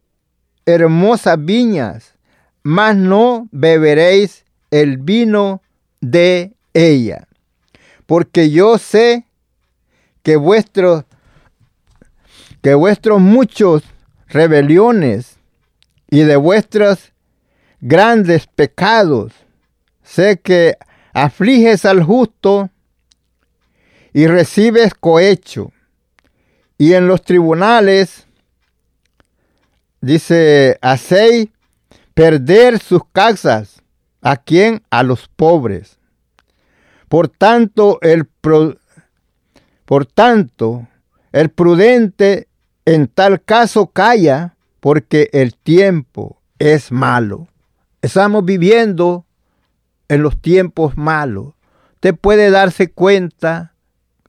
[0.66, 2.16] hermosas viñas,
[2.64, 5.62] mas no beberéis el vino
[6.02, 7.28] de ella.
[8.06, 9.26] Porque yo sé
[10.24, 11.04] que vuestros
[12.64, 13.84] que vuestros muchos
[14.26, 15.38] rebeliones
[16.10, 17.12] y de vuestros
[17.82, 19.34] grandes pecados,
[20.02, 20.78] sé que
[21.14, 22.70] afliges al justo
[24.14, 25.74] y recibes cohecho.
[26.78, 28.28] Y en los tribunales,
[30.00, 31.50] dice, hacéis
[32.14, 33.82] perder sus casas.
[34.22, 34.84] ¿A quién?
[34.90, 36.00] A los pobres.
[37.10, 38.26] Por tanto, el,
[39.86, 40.88] por tanto,
[41.34, 42.48] el prudente
[42.86, 47.48] en tal caso calla porque el tiempo es malo.
[48.02, 49.26] Estamos viviendo
[50.10, 51.54] en los tiempos malos.
[51.96, 53.74] Usted puede darse cuenta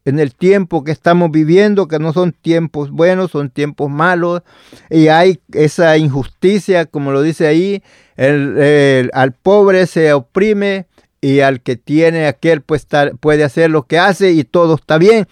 [0.05, 4.43] en el tiempo que estamos viviendo que no son tiempos buenos, son tiempos malos
[4.91, 7.83] y hay esa injusticia, como lo dice ahí,
[8.17, 10.87] al pobre se oprime
[11.21, 12.87] y al que tiene aquel pues,
[13.19, 15.27] puede hacer lo que hace y todo está bien.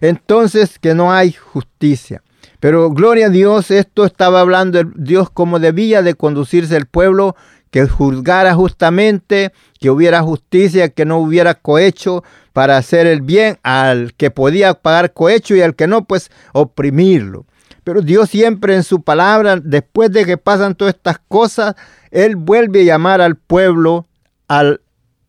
[0.00, 2.22] Entonces que no hay justicia.
[2.60, 7.36] Pero gloria a Dios, esto estaba hablando Dios como debía de conducirse el pueblo,
[7.70, 14.14] que juzgara justamente, que hubiera justicia, que no hubiera cohecho para hacer el bien al
[14.14, 17.44] que podía pagar cohecho y al que no, pues oprimirlo.
[17.84, 21.74] Pero Dios siempre en su palabra, después de que pasan todas estas cosas,
[22.10, 24.06] Él vuelve a llamar al pueblo
[24.48, 24.80] al,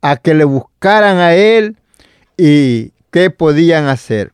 [0.01, 1.77] a que le buscaran a Él
[2.37, 4.31] y qué podían hacer.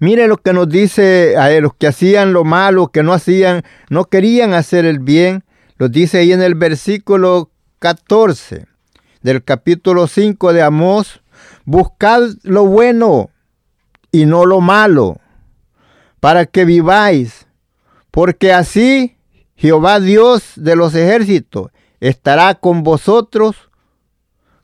[0.00, 4.06] Mire lo que nos dice a los que hacían lo malo, que no hacían, no
[4.06, 5.44] querían hacer el bien.
[5.76, 8.66] Lo dice ahí en el versículo 14
[9.20, 11.20] del capítulo 5 de Amós.
[11.66, 13.28] Buscad lo bueno
[14.10, 15.20] y no lo malo,
[16.18, 17.46] para que viváis,
[18.10, 19.18] porque así
[19.54, 23.70] Jehová Dios de los ejércitos estará con vosotros,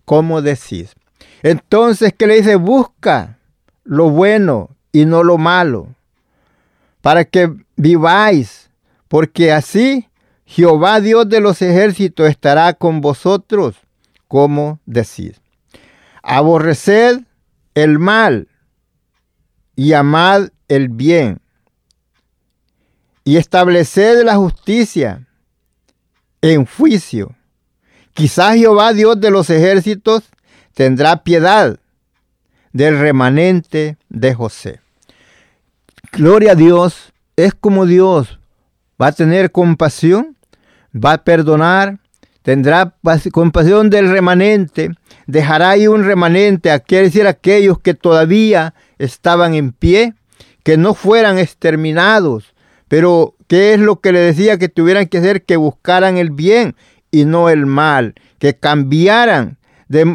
[0.07, 0.95] como decís.
[1.43, 2.57] Entonces, ¿qué le dice?
[2.57, 3.39] Busca
[3.85, 5.95] lo bueno y no lo malo,
[7.03, 8.71] para que viváis,
[9.09, 10.09] porque así
[10.47, 13.77] Jehová Dios de los ejércitos estará con vosotros,
[14.27, 15.39] como decís.
[16.23, 17.21] Aborreced
[17.75, 18.49] el mal
[19.75, 21.43] y amad el bien,
[23.23, 25.27] y estableced la justicia
[26.41, 27.37] en juicio.
[28.15, 30.23] Quizás Jehová Dios de los ejércitos
[30.73, 31.79] tendrá piedad
[32.73, 34.86] del remanente de José.
[36.17, 38.41] Gloria a Dios, es como Dios.
[39.01, 40.35] Va a tener compasión,
[40.95, 41.99] va a perdonar,
[42.41, 42.95] tendrá
[43.33, 44.93] compasión del remanente,
[45.27, 50.15] dejará ahí un remanente, quiere decir aquellos que todavía estaban en pie,
[50.63, 52.55] que no fueran exterminados,
[52.89, 55.45] pero ¿qué es lo que le decía que tuvieran que hacer?
[55.45, 56.77] Que buscaran el bien
[57.11, 59.59] y no el mal, que cambiaran,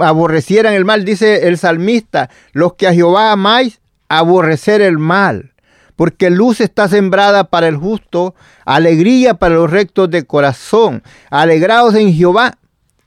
[0.02, 5.51] aborrecieran el mal, dice el salmista, los que a Jehová amáis, aborrecer el mal,
[5.96, 8.36] porque luz está sembrada para el justo,
[8.66, 12.58] alegría para los rectos de corazón, alegrados en Jehová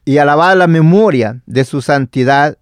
[0.04, 2.58] y alabad la memoria de su santidad.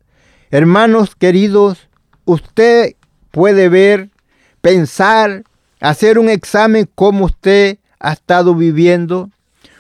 [0.51, 1.89] Hermanos queridos,
[2.25, 2.95] usted
[3.31, 4.11] puede ver,
[4.61, 5.45] pensar,
[5.81, 9.31] hacer un examen como usted ha estado viviendo.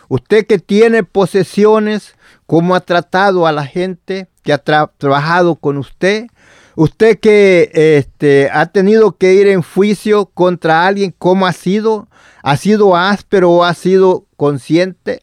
[0.08, 2.14] Usted que tiene posesiones,
[2.46, 6.26] cómo ha tratado a la gente que ha trabajado con usted.
[6.74, 12.08] Usted que este, ha tenido que ir en juicio contra alguien, ¿cómo ha sido?
[12.42, 15.22] ¿Ha sido áspero o ha sido consciente?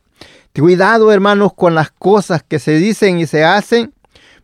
[0.53, 3.93] Cuidado, hermanos, con las cosas que se dicen y se hacen,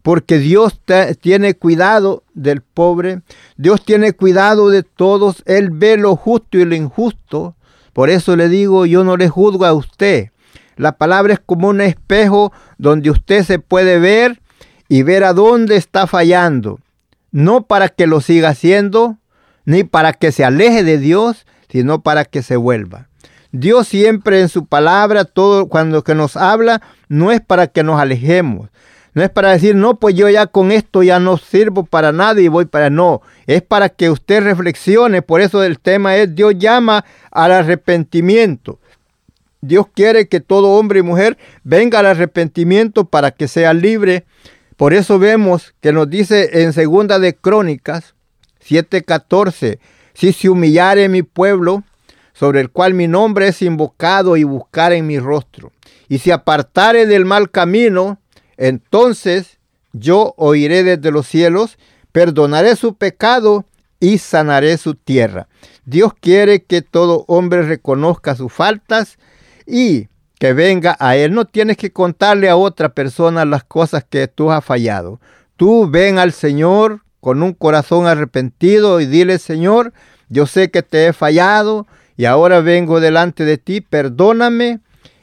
[0.02, 0.80] porque Dios
[1.20, 3.22] tiene cuidado del pobre,
[3.58, 7.56] Dios tiene cuidado de todos, Él ve lo justo y lo injusto.
[7.92, 10.30] Por eso le digo, yo no le juzgo a usted.
[10.78, 14.42] La palabra es como un espejo donde usted se puede ver
[14.88, 16.80] y ver a dónde está fallando.
[17.36, 19.18] No para que lo siga haciendo,
[19.66, 23.10] ni para que se aleje de Dios, sino para que se vuelva.
[23.52, 28.00] Dios siempre en su palabra, todo cuando que nos habla, no es para que nos
[28.00, 28.70] alejemos.
[29.14, 32.40] No es para decir, no, pues yo ya con esto ya no sirvo para nada
[32.40, 32.90] y voy para...
[32.90, 35.22] No, es para que usted reflexione.
[35.22, 38.80] Por eso el tema es, Dios llama al arrepentimiento.
[39.60, 44.24] Dios quiere que todo hombre y mujer venga al arrepentimiento para que sea libre.
[44.78, 48.16] Por eso vemos que nos dice en segunda de Crónicas
[48.62, 49.80] 7:14,
[50.14, 51.84] si se humillare mi pueblo,
[52.34, 55.72] sobre el cual mi nombre es invocado y buscar en mi rostro,
[56.10, 58.20] y si apartare del mal camino,
[58.58, 59.60] entonces
[59.94, 61.78] yo oiré desde los cielos,
[62.12, 63.66] perdonaré su pecado
[64.02, 65.48] y sanaré su tierra.
[65.86, 69.18] Dios quiere que todo hombre reconozca sus faltas
[69.66, 70.08] y
[70.40, 71.34] que venga a Él.
[71.34, 75.20] No tienes que contarle a otra persona las cosas que tú has fallado.
[75.58, 79.94] Tú ven al Señor con un corazón arrepentido y dile, Señor,
[80.30, 84.80] yo sé que te he fallado y ahora vengo delante de ti, perdóname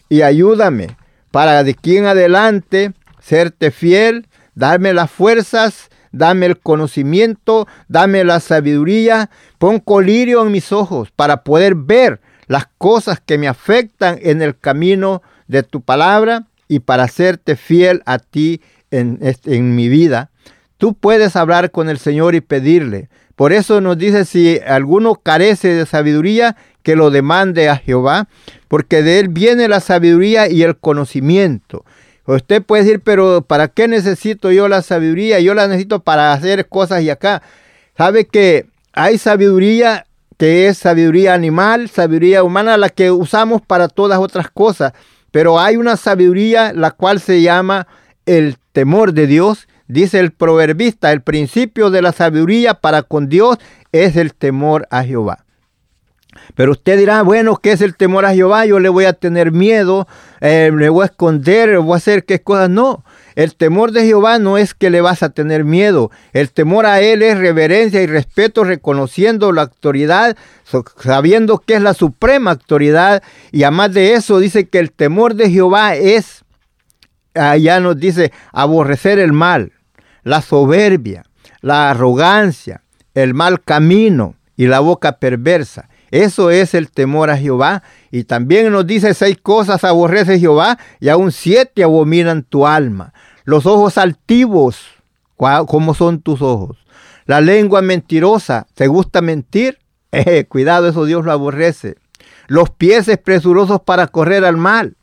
[0.08, 0.96] y ayúdame
[1.30, 8.40] para de aquí en adelante serte fiel, darme las fuerzas, dame el conocimiento, dame la
[8.40, 14.42] sabiduría, pon colirio en mis ojos para poder ver las cosas que me afectan en
[14.42, 20.30] el camino de tu palabra y para hacerte fiel a ti en, en mi vida.
[20.78, 23.08] Tú puedes hablar con el Señor y pedirle.
[23.36, 28.28] Por eso nos dice si alguno carece de sabiduría, que lo demande a Jehová,
[28.68, 31.84] porque de él viene la sabiduría y el conocimiento.
[32.24, 35.40] Usted puede decir, pero ¿para qué necesito yo la sabiduría?
[35.40, 37.42] Yo la necesito para hacer cosas y acá.
[37.96, 40.06] Sabe que hay sabiduría
[40.36, 44.92] que es sabiduría animal, sabiduría humana, la que usamos para todas otras cosas.
[45.30, 47.86] Pero hay una sabiduría la cual se llama
[48.26, 49.68] el temor de Dios.
[49.88, 53.58] Dice el proverbista, el principio de la sabiduría para con Dios
[53.92, 55.41] es el temor a Jehová.
[56.54, 58.66] Pero usted dirá, bueno, ¿qué es el temor a Jehová?
[58.66, 60.06] Yo le voy a tener miedo,
[60.40, 62.68] eh, le voy a esconder, voy a hacer qué cosas.
[62.68, 66.10] No, el temor de Jehová no es que le vas a tener miedo.
[66.32, 70.36] El temor a Él es reverencia y respeto, reconociendo la autoridad,
[70.98, 73.22] sabiendo que es la suprema autoridad.
[73.50, 76.44] Y además de eso, dice que el temor de Jehová es,
[77.34, 79.72] allá nos dice, aborrecer el mal,
[80.22, 81.24] la soberbia,
[81.60, 82.82] la arrogancia,
[83.14, 85.88] el mal camino y la boca perversa.
[86.12, 87.82] Eso es el temor a Jehová.
[88.10, 93.14] Y también nos dice seis cosas aborrece Jehová y aún siete abominan tu alma.
[93.44, 94.84] Los ojos altivos,
[95.36, 96.76] ¿cómo son tus ojos?
[97.24, 99.78] La lengua mentirosa, ¿te gusta mentir?
[100.14, 101.96] Eh, cuidado, eso Dios lo aborrece.
[102.46, 104.94] Los pies presurosos para correr al mal.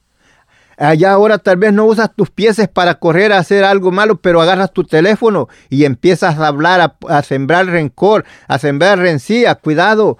[0.77, 4.39] Allá ahora tal vez no usas tus pies para correr a hacer algo malo, pero
[4.39, 9.55] agarras tu teléfono y empiezas a hablar, a, a sembrar rencor, a sembrar rencilla.
[9.55, 10.19] Cuidado,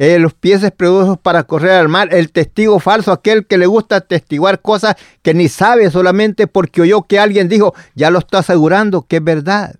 [0.00, 4.00] eh, los pies presurosos para correr al mal, el testigo falso, aquel que le gusta
[4.00, 9.02] testiguar cosas que ni sabe solamente porque oyó que alguien dijo, ya lo está asegurando
[9.02, 9.74] que es verdad.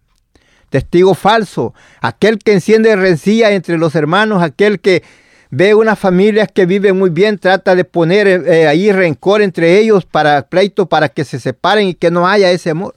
[0.69, 5.03] Testigo falso, aquel que enciende rencilla entre los hermanos, aquel que
[5.49, 10.05] ve unas familias que viven muy bien, trata de poner eh, ahí rencor entre ellos
[10.05, 12.95] para pleito, para que se separen y que no haya ese amor.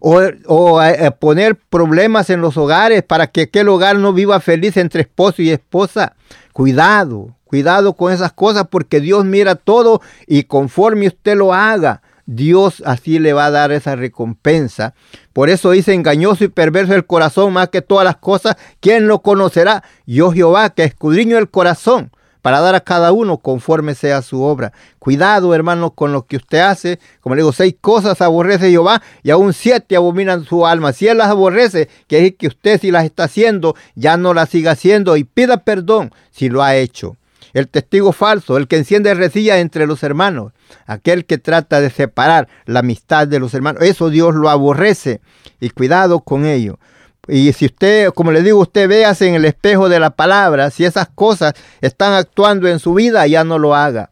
[0.00, 0.80] O,
[1.18, 5.50] poner problemas en los hogares para que aquel hogar no viva feliz entre esposo y
[5.50, 6.14] esposa.
[6.52, 12.82] Cuidado, cuidado con esas cosas porque Dios mira todo y conforme usted lo haga, Dios
[12.86, 14.94] así le va a dar esa recompensa.
[15.32, 18.56] Por eso dice engañoso y perverso el corazón más que todas las cosas.
[18.80, 19.82] ¿Quién lo conocerá?
[20.06, 22.12] Yo Jehová que escudriño el corazón
[22.42, 24.72] para dar a cada uno conforme sea su obra.
[24.98, 26.98] Cuidado, hermanos, con lo que usted hace.
[27.20, 30.92] Como le digo, seis cosas aborrece Jehová y aún siete abominan su alma.
[30.92, 34.48] Si él las aborrece, quiere decir que usted si las está haciendo, ya no las
[34.48, 37.16] siga haciendo y pida perdón si lo ha hecho.
[37.52, 40.52] El testigo falso, el que enciende recilla entre los hermanos,
[40.86, 45.20] aquel que trata de separar la amistad de los hermanos, eso Dios lo aborrece
[45.58, 46.78] y cuidado con ello.
[47.30, 50.84] Y si usted, como le digo, usted véase en el espejo de la palabra, si
[50.84, 54.10] esas cosas están actuando en su vida, ya no lo haga.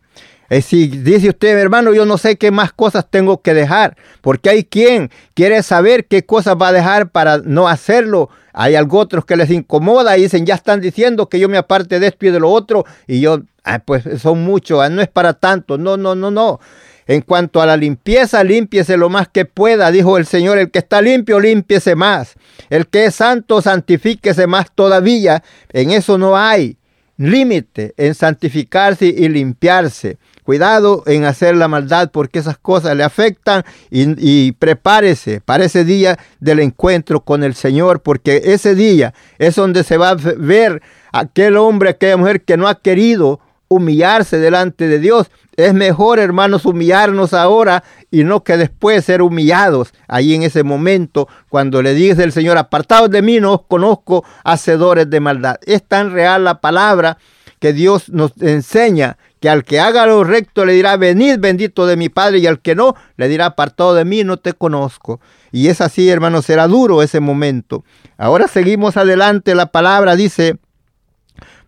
[0.51, 4.51] Y si dice usted, hermano, yo no sé qué más cosas tengo que dejar, porque
[4.51, 8.31] hay quien quiere saber qué cosas va a dejar para no hacerlo.
[8.53, 12.01] Hay algo otros que les incomoda y dicen, ya están diciendo que yo me aparte
[12.01, 13.43] de esto y de lo otro, y yo,
[13.85, 15.77] pues son muchos, ah, no es para tanto.
[15.77, 16.61] No, no, no, no.
[17.09, 20.59] En cuanto a la limpieza, límpiese lo más que pueda, dijo el Señor.
[20.59, 22.35] El que está limpio, límpiese más.
[22.69, 25.43] El que es santo, santifíquese más todavía.
[25.73, 26.77] En eso no hay
[27.19, 30.19] límite, en santificarse y limpiarse.
[30.45, 36.19] Cuidado en hacer la maldad porque esas cosas le afectan y, prepárese para ese día
[36.41, 40.81] del encuentro con el Señor porque ese día es donde se va a ver
[41.13, 45.31] aquel hombre, aquella mujer que no ha querido humillarse delante de Dios.
[45.57, 51.29] Es mejor, hermanos, humillarnos ahora y no que después ser humillados ahí en ese momento
[51.49, 55.57] cuando le dice el Señor, apartados de mí, no os conozco hacedores de maldad.
[55.67, 57.19] Es tan real la palabra
[57.59, 61.97] que Dios nos enseña que al que haga lo recto le dirá, venid bendito de
[61.97, 65.21] mi Padre, y al que no, le dirá, apartado de mí, no te conozco.
[65.53, 67.85] Y es así, hermanos, será duro ese momento.
[68.17, 70.59] Ahora seguimos adelante, la palabra dice,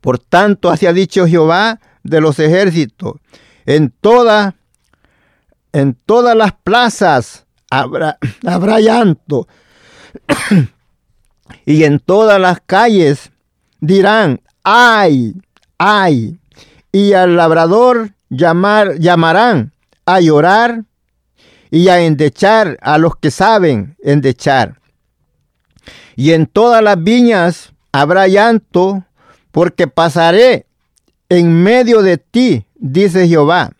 [0.00, 3.14] por tanto, así ha dicho Jehová, de los ejércitos.
[3.66, 4.56] En toda,
[5.72, 9.48] en todas las plazas habrá, habrá llanto.
[11.66, 13.30] y en todas las calles
[13.80, 15.34] dirán, ay,
[15.78, 16.38] ay.
[16.92, 19.72] Y al labrador llamar, llamarán
[20.06, 20.84] a llorar
[21.70, 24.80] y a endechar a los que saben endechar.
[26.16, 29.04] Y en todas las viñas habrá llanto,
[29.52, 30.66] porque pasaré
[31.30, 33.70] en medio de ti, dice Jehová.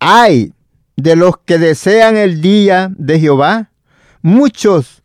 [0.00, 0.52] Hay
[0.96, 3.70] de los que desean el día de Jehová.
[4.22, 5.02] Muchos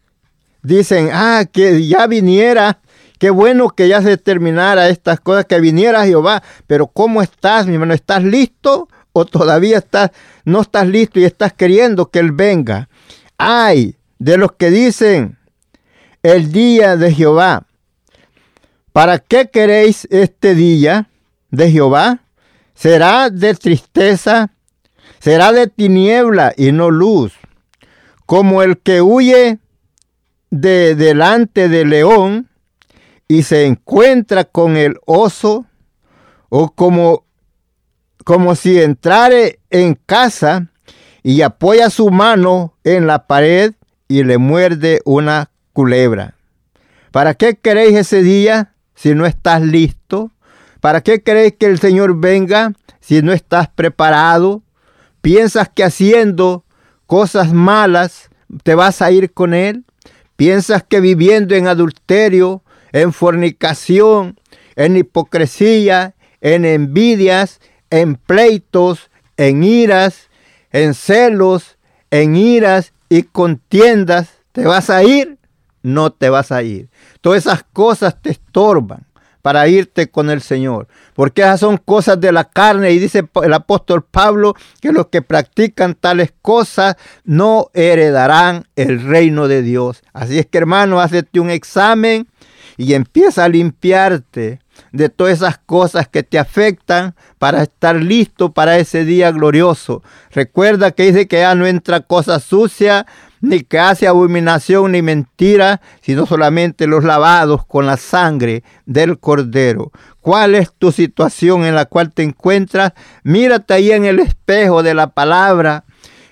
[0.63, 2.80] dicen, ah, que ya viniera,
[3.19, 6.41] qué bueno que ya se terminara estas cosas, que viniera Jehová.
[6.65, 7.93] Pero ¿cómo estás, mi hermano?
[7.93, 10.11] ¿Estás listo o todavía estás,
[10.45, 12.88] no estás listo y estás queriendo que Él venga?
[13.38, 15.38] Hay de los que dicen,
[16.23, 17.67] el día de Jehová.
[18.93, 21.09] ¿Para qué queréis este día?
[21.52, 22.20] De Jehová?
[22.74, 24.52] ¿Será de tristeza?
[25.20, 27.34] ¿Será de tiniebla y no luz?
[28.26, 29.60] Como el que huye
[30.50, 32.50] de delante del león
[33.28, 35.66] y se encuentra con el oso,
[36.50, 37.26] o como,
[38.24, 40.70] como si entrare en casa
[41.24, 43.74] y apoya su mano en la pared
[44.08, 46.36] y le muerde una culebra.
[47.12, 50.32] ¿Para qué queréis ese día si no estás listo?
[50.86, 54.62] ¿Para qué crees que el Señor venga si no estás preparado?
[55.20, 56.64] ¿Piensas que haciendo
[57.08, 58.30] cosas malas
[58.62, 59.84] te vas a ir con Él?
[60.36, 62.62] ¿Piensas que viviendo en adulterio,
[62.92, 64.40] en fornicación,
[64.76, 70.30] en hipocresía, en envidias, en pleitos, en iras,
[70.72, 71.80] en celos,
[72.12, 75.40] en iras y contiendas, te vas a ir?
[75.82, 76.90] No te vas a ir.
[77.22, 79.05] Todas esas cosas te estorban
[79.46, 80.88] para irte con el Señor.
[81.14, 85.22] Porque esas son cosas de la carne y dice el apóstol Pablo que los que
[85.22, 90.02] practican tales cosas no heredarán el reino de Dios.
[90.14, 92.28] Así es que hermano, hazte un examen
[92.76, 98.80] y empieza a limpiarte de todas esas cosas que te afectan para estar listo para
[98.80, 100.02] ese día glorioso.
[100.32, 103.06] Recuerda que dice que ya no entra cosa sucia,
[103.46, 109.91] ni que hace abominación ni mentira, sino solamente los lavados con la sangre del cordero.
[110.22, 112.93] ¿Cuál es tu situación en la cual te encuentras?
[113.24, 115.86] Mírate ahí en el espejo de la palabra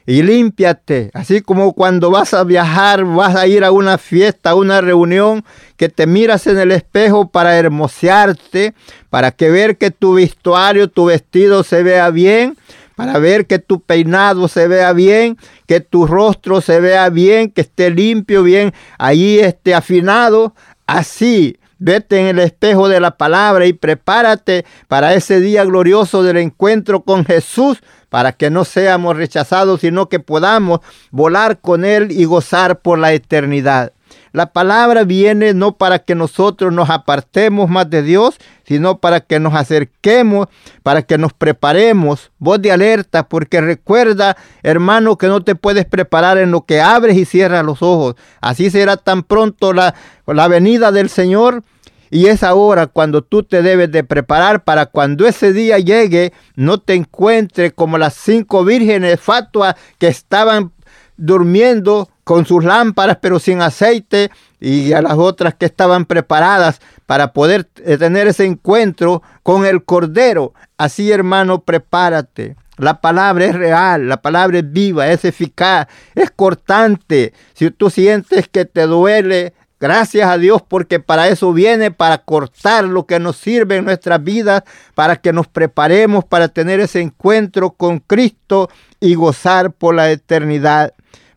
[0.06, 4.56] y límpiate, así como cuando vas a viajar, vas a ir a una fiesta, a
[4.56, 5.46] una reunión,
[5.78, 8.74] que te miras en el espejo para hermosearte,
[9.10, 12.58] para que ver que tu vestuario, tu vestido se vea bien,
[12.96, 15.38] para ver que tu peinado se vea bien,
[15.68, 20.54] que tu rostro se vea bien, que esté limpio, bien, ahí esté afinado.
[20.86, 26.38] Así, vete en el espejo de la palabra y prepárate para ese día glorioso del
[26.38, 30.80] encuentro con Jesús, para que no seamos rechazados, sino que podamos
[31.12, 33.92] volar con Él y gozar por la eternidad.
[34.34, 39.40] La palabra viene no para que nosotros nos apartemos más de Dios, sino para que
[39.40, 40.48] nos acerquemos,
[40.82, 42.32] para que nos preparemos.
[42.40, 47.16] Voz de alerta, porque recuerda, hermano, que no te puedes preparar en lo que abres
[47.16, 48.16] y cierras los ojos.
[48.42, 49.94] Así será tan pronto la,
[50.26, 51.64] la venida del Señor.
[52.10, 56.80] Y es ahora cuando tú te debes de preparar para cuando ese día llegue, no
[56.80, 60.72] te encuentre como las cinco vírgenes fatuas que estaban
[61.18, 67.34] durmiendo con sus lámparas pero sin aceite y a las otras que estaban preparadas para
[67.34, 70.54] poder eh, tener ese encuentro con el Cordero.
[70.78, 72.56] Así hermano, prepárate.
[72.78, 77.34] La palabra es real, la palabra es viva, es eficaz, es cortante.
[77.54, 82.86] Si tú sientes que te duele, gracias a Dios porque para eso viene, para cortar
[82.86, 84.64] lo que nos sirve en nuestras vidas,
[84.96, 88.70] para que nos preparemos para tener ese encuentro con Cristo
[89.00, 90.94] y gozar por la eternidad.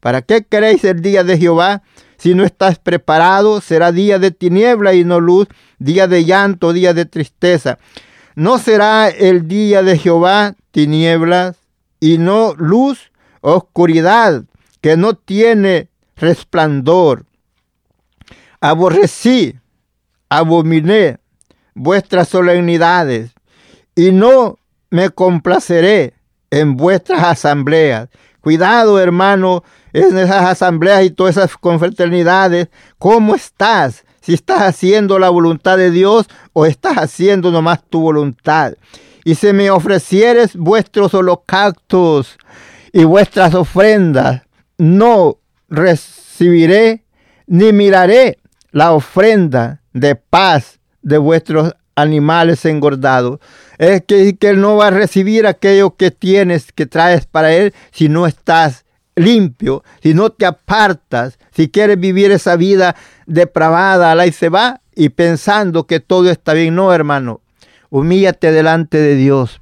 [0.07, 1.83] ¿Para qué queréis el día de Jehová?
[2.17, 5.49] Si no estás preparado, será día de tiniebla y no luz,
[5.81, 7.79] día de llanto, día de tristeza.
[8.37, 11.57] No será el día de Jehová tinieblas
[11.99, 14.45] y no luz, oscuridad,
[14.81, 17.27] que no tiene resplandor.
[18.61, 19.57] Aborrecí,
[20.29, 21.19] abominé
[21.75, 23.33] vuestras solemnidades
[23.97, 26.15] y no me complaceré
[26.53, 28.09] en vuestras asambleas.
[28.47, 32.69] Cuidado, hermano, en esas asambleas y todas esas confraternidades.
[32.97, 34.05] ¿Cómo estás?
[34.21, 38.75] Si estás haciendo la voluntad de Dios o estás haciendo nomás tu voluntad.
[39.25, 42.39] Y si me ofrecieres vuestros holocaustos
[42.93, 44.43] y vuestras ofrendas,
[44.79, 45.39] no
[45.69, 47.03] recibiré
[47.49, 48.39] ni miraré
[48.71, 53.41] la ofrenda de paz de vuestros animales engordados.
[53.79, 57.75] Es que, que Él no va a recibir aquello que tienes, que traes para Él,
[57.93, 58.85] si no estás
[59.17, 62.95] limpio, si no te apartas, si quieres vivir esa vida
[63.27, 66.75] depravada, la y se va, y pensando que todo está bien.
[66.75, 67.41] No, hermano,
[67.91, 69.59] humíllate delante de Dios.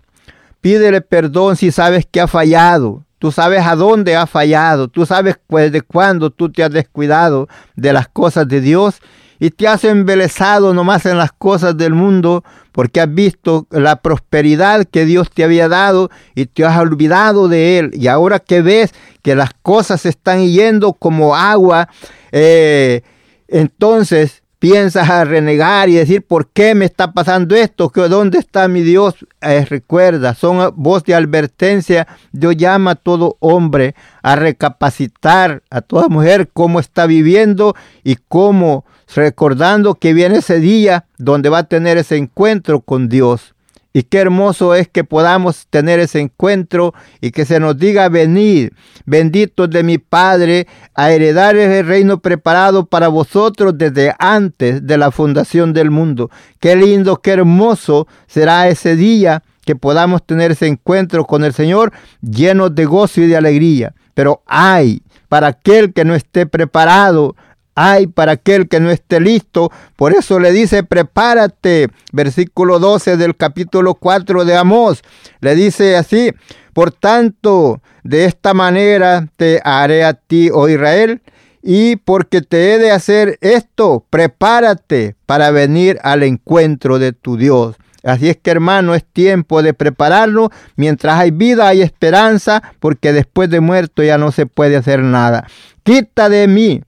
[0.61, 3.05] Pídele perdón si sabes que ha fallado.
[3.19, 4.89] Tú sabes a dónde ha fallado.
[4.89, 9.01] Tú sabes desde cuándo tú te has descuidado de las cosas de Dios
[9.39, 12.45] y te has embelezado nomás en las cosas del mundo
[12.75, 17.79] porque has visto la prosperidad que Dios te había dado y te has olvidado de
[17.79, 17.93] Él.
[17.95, 21.89] Y ahora que ves que las cosas están yendo como agua,
[22.33, 23.03] eh,
[23.47, 27.93] entonces piensas a renegar y decir, ¿por qué me está pasando esto?
[27.95, 29.15] ¿Dónde está mi Dios?
[29.41, 32.09] Eh, recuerda, son voz de advertencia.
[32.33, 38.85] Dios llama a todo hombre a recapacitar, a toda mujer, cómo está viviendo y cómo
[39.15, 43.55] recordando que viene ese día donde va a tener ese encuentro con Dios.
[43.97, 48.71] Y qué hermoso es que podamos tener ese encuentro y que se nos diga venid,
[49.07, 55.13] benditos de mi Padre, a heredar el reino preparado para vosotros desde antes de la
[55.13, 56.29] fundación del mundo.
[56.59, 61.93] Qué lindo, qué hermoso será ese día que podamos tener ese encuentro con el Señor
[62.21, 63.95] llenos de gozo y de alegría.
[64.15, 67.37] Pero hay para aquel que no esté preparado,
[67.75, 69.71] hay para aquel que no esté listo.
[69.97, 71.89] Por eso le dice, prepárate.
[72.13, 75.03] Versículo 12 del capítulo 4 de Amós.
[75.41, 76.33] Le dice así,
[76.73, 81.23] por tanto, de esta manera te haré a ti, oh Israel,
[81.63, 87.77] y porque te he de hacer esto, prepárate para venir al encuentro de tu Dios.
[88.03, 90.51] Así es que hermano, es tiempo de prepararlo.
[90.77, 95.47] Mientras hay vida hay esperanza, porque después de muerto ya no se puede hacer nada.
[95.85, 96.83] Quita de mí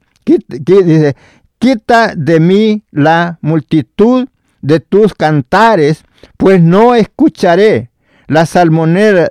[1.59, 4.29] quita de mí la multitud
[4.61, 6.05] de tus cantares,
[6.37, 7.91] pues no escucharé
[8.27, 9.31] las salmoneadas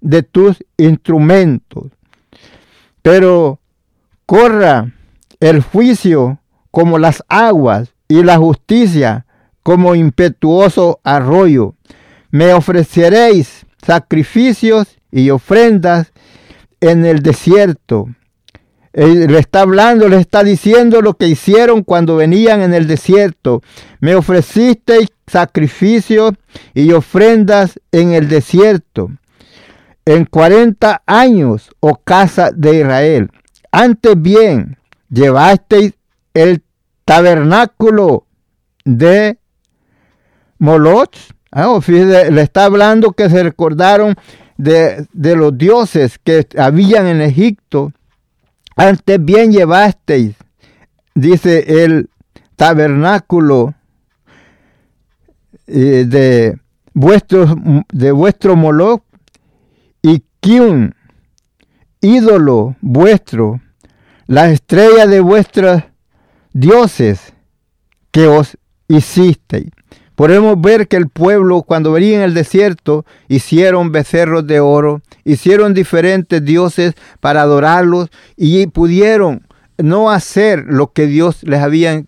[0.00, 1.92] de tus instrumentos.
[3.02, 3.60] Pero
[4.26, 4.92] corra
[5.38, 9.26] el juicio como las aguas y la justicia
[9.62, 11.74] como impetuoso arroyo.
[12.30, 16.12] Me ofreceréis sacrificios y ofrendas
[16.80, 18.08] en el desierto
[18.92, 23.62] le está hablando, le está diciendo lo que hicieron cuando venían en el desierto.
[24.00, 26.32] Me ofrecisteis sacrificios
[26.74, 29.10] y ofrendas en el desierto.
[30.04, 33.30] En 40 años, oh casa de Israel.
[33.70, 34.78] Antes bien,
[35.08, 35.94] llevasteis
[36.34, 36.62] el
[37.04, 38.26] tabernáculo
[38.84, 39.38] de
[40.58, 41.16] Moloch
[41.52, 44.14] Ah, le está hablando que se recordaron
[44.56, 47.92] de, de, los dioses que habían en Egipto.
[48.80, 50.36] Antes bien llevasteis,
[51.14, 52.08] dice el
[52.56, 53.74] tabernáculo
[55.66, 56.58] eh, de,
[56.94, 57.44] vuestro,
[57.92, 59.02] de vuestro Moloch
[60.00, 60.94] y Kiun,
[62.00, 63.60] ídolo vuestro,
[64.26, 65.82] la estrella de vuestros
[66.54, 67.34] dioses
[68.10, 68.56] que os
[68.88, 69.72] hicisteis.
[70.20, 75.72] Podemos ver que el pueblo cuando venía en el desierto hicieron becerros de oro, hicieron
[75.72, 79.46] diferentes dioses para adorarlos y pudieron
[79.78, 82.04] no hacer lo que Dios les había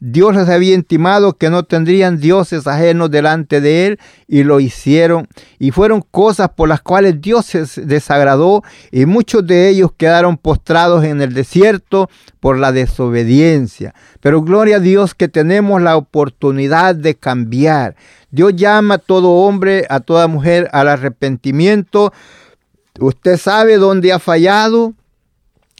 [0.00, 5.28] Dios les había intimado que no tendrían dioses ajenos delante de él y lo hicieron.
[5.58, 11.04] Y fueron cosas por las cuales Dios se desagradó y muchos de ellos quedaron postrados
[11.04, 12.08] en el desierto
[12.40, 13.94] por la desobediencia.
[14.20, 17.96] Pero gloria a Dios que tenemos la oportunidad de cambiar.
[18.30, 22.12] Dios llama a todo hombre, a toda mujer al arrepentimiento.
[22.98, 24.94] Usted sabe dónde ha fallado,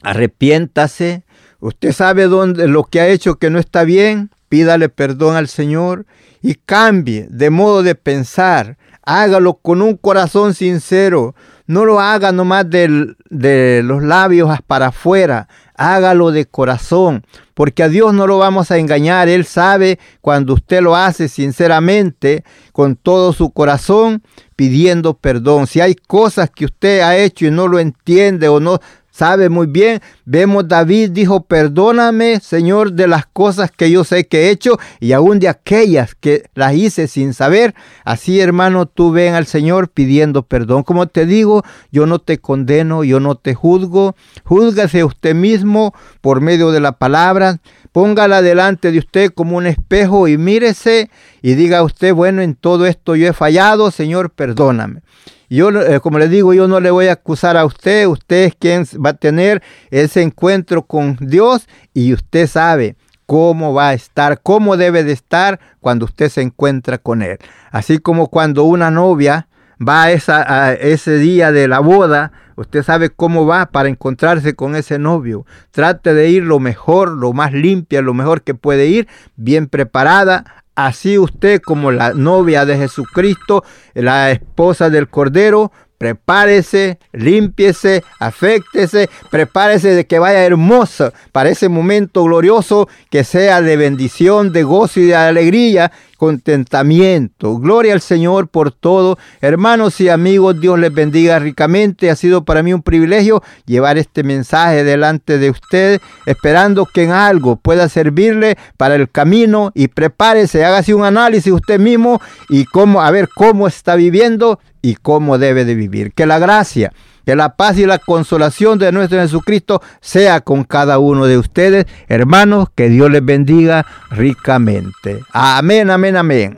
[0.03, 1.23] arrepiéntase.
[1.59, 6.05] Usted sabe dónde lo que ha hecho que no está bien, pídale perdón al Señor
[6.41, 8.77] y cambie de modo de pensar.
[9.03, 11.33] Hágalo con un corazón sincero.
[11.65, 15.47] No lo haga nomás de, de los labios para afuera.
[15.75, 19.29] Hágalo de corazón, porque a Dios no lo vamos a engañar.
[19.29, 24.23] Él sabe cuando usted lo hace sinceramente, con todo su corazón,
[24.55, 25.67] pidiendo perdón.
[25.67, 28.79] Si hay cosas que usted ha hecho y no lo entiende o no
[29.17, 30.01] sabe muy bien.
[30.29, 35.13] Vemos David dijo, perdóname Señor de las cosas que yo sé que he hecho y
[35.13, 37.73] aún de aquellas que las hice sin saber.
[38.03, 40.83] Así hermano, tú ven al Señor pidiendo perdón.
[40.83, 41.63] Como te digo,
[41.93, 44.17] yo no te condeno, yo no te juzgo.
[44.43, 47.61] Júzgase usted mismo por medio de la palabra.
[47.93, 51.09] Póngala delante de usted como un espejo y mírese
[51.41, 55.03] y diga usted, bueno, en todo esto yo he fallado, Señor, perdóname.
[55.49, 58.55] Yo, eh, como le digo, yo no le voy a acusar a usted, usted es
[58.55, 62.95] quien va a tener ese encuentro con Dios y usted sabe
[63.25, 67.37] cómo va a estar, cómo debe de estar cuando usted se encuentra con Él.
[67.71, 69.47] Así como cuando una novia
[69.85, 74.97] va a, ese día de la boda, usted sabe cómo va para encontrarse con ese
[74.97, 75.45] novio.
[75.71, 80.63] Trate de ir lo mejor, lo más limpia, lo mejor que puede ir, bien preparada,
[80.77, 83.63] Así usted como la novia de Jesucristo,
[83.95, 92.23] la esposa del Cordero, prepárese, límpiese, afectese, prepárese de que vaya hermosa para ese momento
[92.23, 97.57] glorioso que sea de bendición, de gozo y de alegría contentamiento.
[97.57, 99.17] Gloria al Señor por todo.
[99.39, 102.09] Hermanos y amigos, Dios les bendiga ricamente.
[102.09, 107.11] Ha sido para mí un privilegio llevar este mensaje delante de usted, esperando que en
[107.11, 113.01] algo pueda servirle para el camino y prepárese, hágase un análisis usted mismo y cómo,
[113.01, 116.13] a ver cómo está viviendo y cómo debe de vivir.
[116.13, 116.91] Que la gracia
[117.27, 121.85] que la paz y la consolación de nuestro Jesucristo sea con cada uno de ustedes.
[122.07, 125.19] Hermanos, que Dios les bendiga ricamente.
[125.33, 126.57] Amén, amén, amén.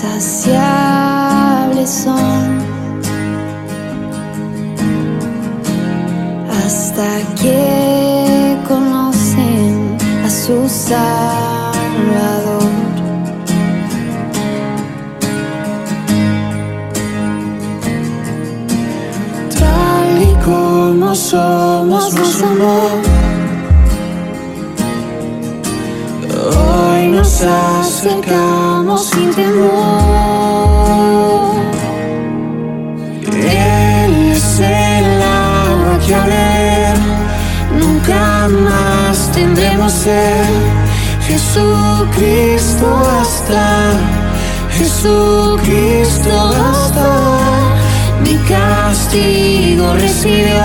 [0.00, 2.58] insaciables son
[6.64, 7.08] hasta
[7.40, 11.48] que conocen a su Salvador.
[19.58, 23.02] Tal y como somos, nos amor.
[26.56, 27.42] Hoy nos
[27.98, 29.72] acercamos sin temor.
[33.26, 36.96] Él es el agua que a ver
[37.76, 40.46] nunca más tendremos ser.
[41.26, 42.86] Jesucristo
[43.20, 43.98] hasta,
[44.78, 46.30] Jesucristo
[46.70, 47.10] hasta,
[48.22, 50.62] mi castigo recibió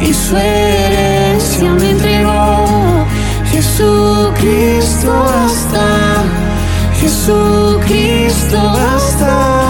[0.00, 2.80] y su herencia me entregó.
[3.50, 5.99] Jesucristo basta,
[7.00, 9.69] Jesucristo basta.